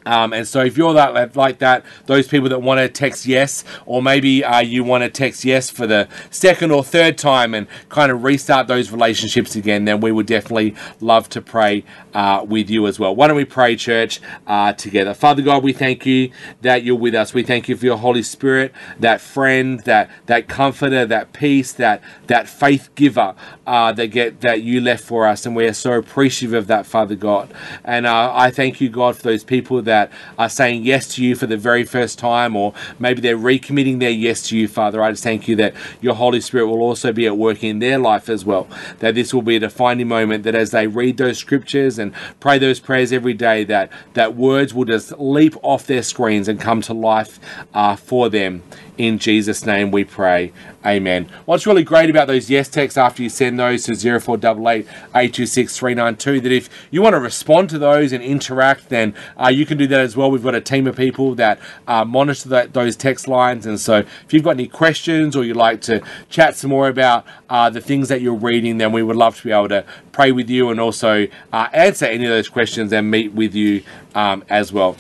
Um, 0.07 0.33
and 0.33 0.47
so 0.47 0.61
if 0.61 0.77
you're 0.77 0.95
that 0.95 1.37
like 1.37 1.59
that, 1.59 1.85
those 2.07 2.29
people 2.29 2.49
that 2.49 2.61
want 2.61 2.79
to 2.79 2.89
text 2.89 3.27
yes, 3.27 3.65
or 3.87 4.03
maybe 4.03 4.45
uh, 4.45 4.61
you 4.61 4.85
want 4.85 5.05
to 5.05 5.11
text 5.11 5.45
yes 5.45 5.71
for 5.71 5.87
the 5.87 6.09
second 6.31 6.71
or 6.73 6.83
third 6.83 7.19
time 7.19 7.55
and 7.55 7.67
kind 7.89 8.11
of 8.11 8.25
restart 8.25 8.67
those 8.67 8.91
relationships 8.91 9.55
again, 9.55 9.85
then 9.85 10.01
we 10.01 10.13
would 10.13 10.27
definitely 10.27 10.75
love 11.01 11.29
to 11.31 11.41
pray 11.41 11.85
uh, 12.15 12.45
with 12.47 12.71
you 12.71 12.87
as 12.87 12.99
well. 12.99 13.15
Why 13.15 13.29
don't 13.29 13.37
we 13.37 13.45
pray, 13.45 13.77
church, 13.77 14.21
uh, 14.47 14.73
together? 14.73 15.15
Father 15.15 15.43
God, 15.43 15.63
we 15.63 15.73
thank 15.73 16.05
you 16.07 16.31
that 16.63 16.83
you're 16.83 16.97
with 16.97 17.15
us. 17.15 17.35
We 17.35 17.43
thank 17.43 17.69
you 17.69 17.77
for 17.77 17.87
your 17.87 17.99
Holy 17.99 18.23
Spirit, 18.23 18.73
that 18.99 19.21
friend, 19.21 19.81
that 19.81 20.11
that 20.27 20.49
comforter, 20.49 21.07
that 21.07 21.33
peace, 21.33 21.73
that 21.73 22.03
that 22.27 22.49
faith 22.49 22.91
giver 22.95 23.35
uh, 23.67 23.93
that 23.93 24.09
get 24.09 24.41
that 24.41 24.63
you 24.63 24.81
left 24.81 25.05
for 25.05 25.27
us, 25.27 25.47
and 25.47 25.55
we 25.55 25.67
are 25.67 25.73
so 25.73 25.93
appreciative 25.93 26.55
of 26.55 26.67
that, 26.67 26.87
Father 26.87 27.15
God. 27.15 27.53
And 27.85 28.07
uh, 28.07 28.33
I 28.35 28.51
thank 28.51 28.81
you, 28.81 28.89
God, 28.89 29.17
for 29.17 29.23
those 29.23 29.45
people 29.45 29.83
that 29.83 29.92
that 29.93 30.11
are 30.39 30.49
saying 30.49 30.85
yes 30.85 31.07
to 31.15 31.23
you 31.23 31.35
for 31.35 31.47
the 31.47 31.59
very 31.59 31.85
first 31.85 32.19
time, 32.19 32.57
or 32.57 32.73
maybe 32.99 33.21
they're 33.21 33.37
recommitting 33.37 34.01
their 34.01 34.11
yes 34.11 34.41
to 34.49 34.57
you, 34.57 34.67
Father. 34.67 35.03
I 35.03 35.11
just 35.11 35.23
thank 35.23 35.47
you 35.49 35.57
that 35.57 35.75
your 36.01 36.15
Holy 36.15 36.41
Spirit 36.41 36.69
will 36.69 36.81
also 36.81 37.13
be 37.13 37.27
at 37.27 37.37
work 37.37 37.63
in 37.63 37.79
their 37.79 37.99
life 37.99 38.31
as 38.31 38.43
well. 38.43 38.67
That 39.01 39.15
this 39.15 39.35
will 39.35 39.43
be 39.43 39.57
a 39.57 39.61
defining 39.61 40.09
moment 40.09 40.45
that 40.45 40.55
as 40.55 40.71
they 40.71 40.87
read 40.87 41.19
those 41.19 41.37
scriptures 41.37 41.99
and 41.99 42.15
pray 42.41 42.59
those 42.59 42.81
prayers 42.81 43.13
every 43.13 43.35
day, 43.35 43.65
that 43.65 43.91
that 44.15 44.35
words 44.35 44.73
will 44.73 44.87
just 44.87 45.13
leap 45.19 45.55
off 45.63 45.87
their 45.87 46.03
screens 46.03 46.49
and 46.49 46.59
come 46.59 46.81
to 46.83 46.95
life 46.95 47.39
uh, 47.75 47.95
for 47.95 48.31
them. 48.31 48.63
In 48.97 49.19
Jesus' 49.19 49.67
name 49.67 49.91
we 49.91 50.05
pray. 50.05 50.53
Amen. 50.85 51.29
What's 51.45 51.65
really 51.65 51.85
great 51.85 52.11
about 52.11 52.27
those 52.27 52.51
yes 52.51 52.69
texts 52.69 52.99
after 52.99 53.23
you 53.23 53.29
send 53.29 53.57
those 53.57 53.85
to 53.85 53.95
0488 53.95 54.85
826 55.15 55.79
392 55.79 56.41
that 56.41 56.51
if 56.51 56.69
you 56.91 57.01
want 57.01 57.15
to 57.15 57.21
respond 57.21 57.71
to 57.71 57.79
those 57.79 58.13
and 58.13 58.23
interact, 58.23 58.89
then 58.89 59.15
uh, 59.41 59.49
you 59.49 59.65
can 59.65 59.79
do 59.79 59.87
that 59.87 60.01
as 60.01 60.17
well. 60.17 60.29
We've 60.29 60.43
got 60.43 60.57
a 60.57 60.61
team 60.61 60.89
of 60.89 60.97
people 60.97 61.37
that 61.37 61.61
uh, 61.87 62.05
monitor 62.05 62.49
that, 62.49 62.73
those 62.73 62.97
text 62.97 63.29
lines. 63.29 63.65
And 63.65 63.79
so 63.79 63.99
if 63.99 64.33
you've 64.33 64.43
got 64.43 64.57
any 64.57 64.67
questions 64.67 65.37
or 65.37 65.45
you'd 65.45 65.57
like 65.57 65.83
to 65.83 66.03
chat 66.29 66.57
some 66.57 66.71
more 66.71 66.89
about 66.89 67.25
uh, 67.49 67.71
the 67.71 67.81
things 67.81 68.09
that 68.09 68.21
you're 68.21 68.35
reading, 68.35 68.79
then 68.79 68.91
we 68.91 69.05
would 69.05 69.17
love 69.17 69.37
to 69.37 69.45
be 69.45 69.53
able 69.53 69.69
to 69.69 69.85
pray 70.11 70.33
with 70.33 70.51
you 70.51 70.71
and 70.71 70.81
also 70.81 71.29
uh, 71.53 71.69
answer 71.73 72.07
any 72.07 72.25
of 72.25 72.31
those 72.31 72.49
questions 72.49 72.93
and 72.93 73.09
meet 73.09 73.33
with 73.33 73.55
you 73.55 73.85
um, 74.17 74.43
as 74.49 74.73
well. 74.73 74.97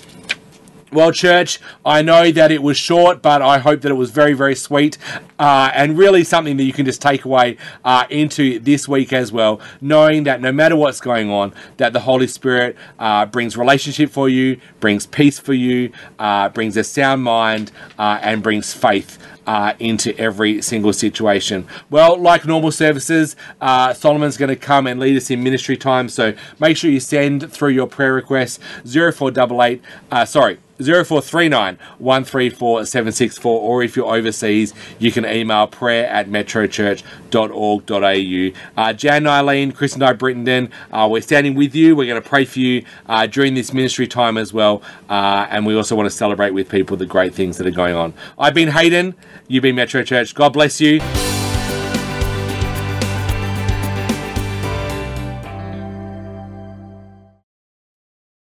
Well, 0.92 1.10
church, 1.10 1.58
I 1.86 2.02
know 2.02 2.30
that 2.32 2.52
it 2.52 2.62
was 2.62 2.76
short, 2.76 3.22
but 3.22 3.40
I 3.40 3.58
hope 3.60 3.80
that 3.80 3.90
it 3.90 3.94
was 3.94 4.10
very, 4.10 4.34
very 4.34 4.54
sweet 4.54 4.98
uh, 5.38 5.70
and 5.72 5.96
really 5.96 6.22
something 6.22 6.58
that 6.58 6.64
you 6.64 6.72
can 6.74 6.84
just 6.84 7.00
take 7.00 7.24
away 7.24 7.56
uh, 7.82 8.04
into 8.10 8.58
this 8.58 8.86
week 8.86 9.14
as 9.14 9.32
well, 9.32 9.58
knowing 9.80 10.24
that 10.24 10.42
no 10.42 10.52
matter 10.52 10.76
what's 10.76 11.00
going 11.00 11.30
on, 11.30 11.54
that 11.78 11.94
the 11.94 12.00
Holy 12.00 12.26
Spirit 12.26 12.76
uh, 12.98 13.24
brings 13.24 13.56
relationship 13.56 14.10
for 14.10 14.28
you, 14.28 14.60
brings 14.80 15.06
peace 15.06 15.38
for 15.38 15.54
you, 15.54 15.90
uh, 16.18 16.50
brings 16.50 16.76
a 16.76 16.84
sound 16.84 17.22
mind, 17.22 17.72
uh, 17.98 18.18
and 18.20 18.42
brings 18.42 18.74
faith 18.74 19.18
uh, 19.46 19.72
into 19.78 20.16
every 20.18 20.60
single 20.62 20.92
situation. 20.92 21.66
Well, 21.90 22.18
like 22.18 22.44
normal 22.44 22.70
services, 22.70 23.34
uh, 23.60 23.94
Solomon's 23.94 24.36
going 24.36 24.50
to 24.50 24.56
come 24.56 24.86
and 24.86 25.00
lead 25.00 25.16
us 25.16 25.30
in 25.30 25.42
ministry 25.42 25.76
time. 25.76 26.08
So 26.08 26.34
make 26.60 26.76
sure 26.76 26.90
you 26.90 27.00
send 27.00 27.50
through 27.50 27.70
your 27.70 27.86
prayer 27.86 28.12
requests 28.12 28.58
0488, 28.84 29.82
uh, 30.10 30.24
sorry, 30.24 30.58
0439 30.86 31.78
134 31.98 32.86
764, 32.86 33.60
or 33.60 33.82
if 33.82 33.96
you're 33.96 34.14
overseas, 34.14 34.74
you 34.98 35.12
can 35.12 35.24
email 35.24 35.66
prayer 35.66 36.06
at 36.08 36.28
metrochurch.org.au. 36.28 38.82
Uh, 38.82 38.92
Jan 38.92 39.26
Eileen, 39.26 39.72
Chris 39.72 39.94
and 39.94 40.00
Di, 40.00 40.12
Brittenden, 40.12 40.70
uh, 40.92 41.08
we're 41.10 41.22
standing 41.22 41.54
with 41.54 41.74
you. 41.74 41.96
We're 41.96 42.06
going 42.06 42.22
to 42.22 42.28
pray 42.28 42.44
for 42.44 42.58
you 42.58 42.84
uh, 43.06 43.26
during 43.26 43.54
this 43.54 43.72
ministry 43.72 44.06
time 44.06 44.36
as 44.36 44.52
well. 44.52 44.82
Uh, 45.08 45.46
and 45.50 45.66
we 45.66 45.76
also 45.76 45.96
want 45.96 46.06
to 46.06 46.16
celebrate 46.16 46.50
with 46.50 46.68
people 46.68 46.96
the 46.96 47.06
great 47.06 47.34
things 47.34 47.58
that 47.58 47.66
are 47.66 47.70
going 47.70 47.94
on. 47.94 48.14
I've 48.38 48.54
been 48.54 48.68
Hayden. 48.68 49.14
You've 49.48 49.62
been 49.62 49.76
Metro 49.76 50.02
Church. 50.02 50.34
God 50.34 50.52
bless 50.52 50.80
you. 50.80 51.00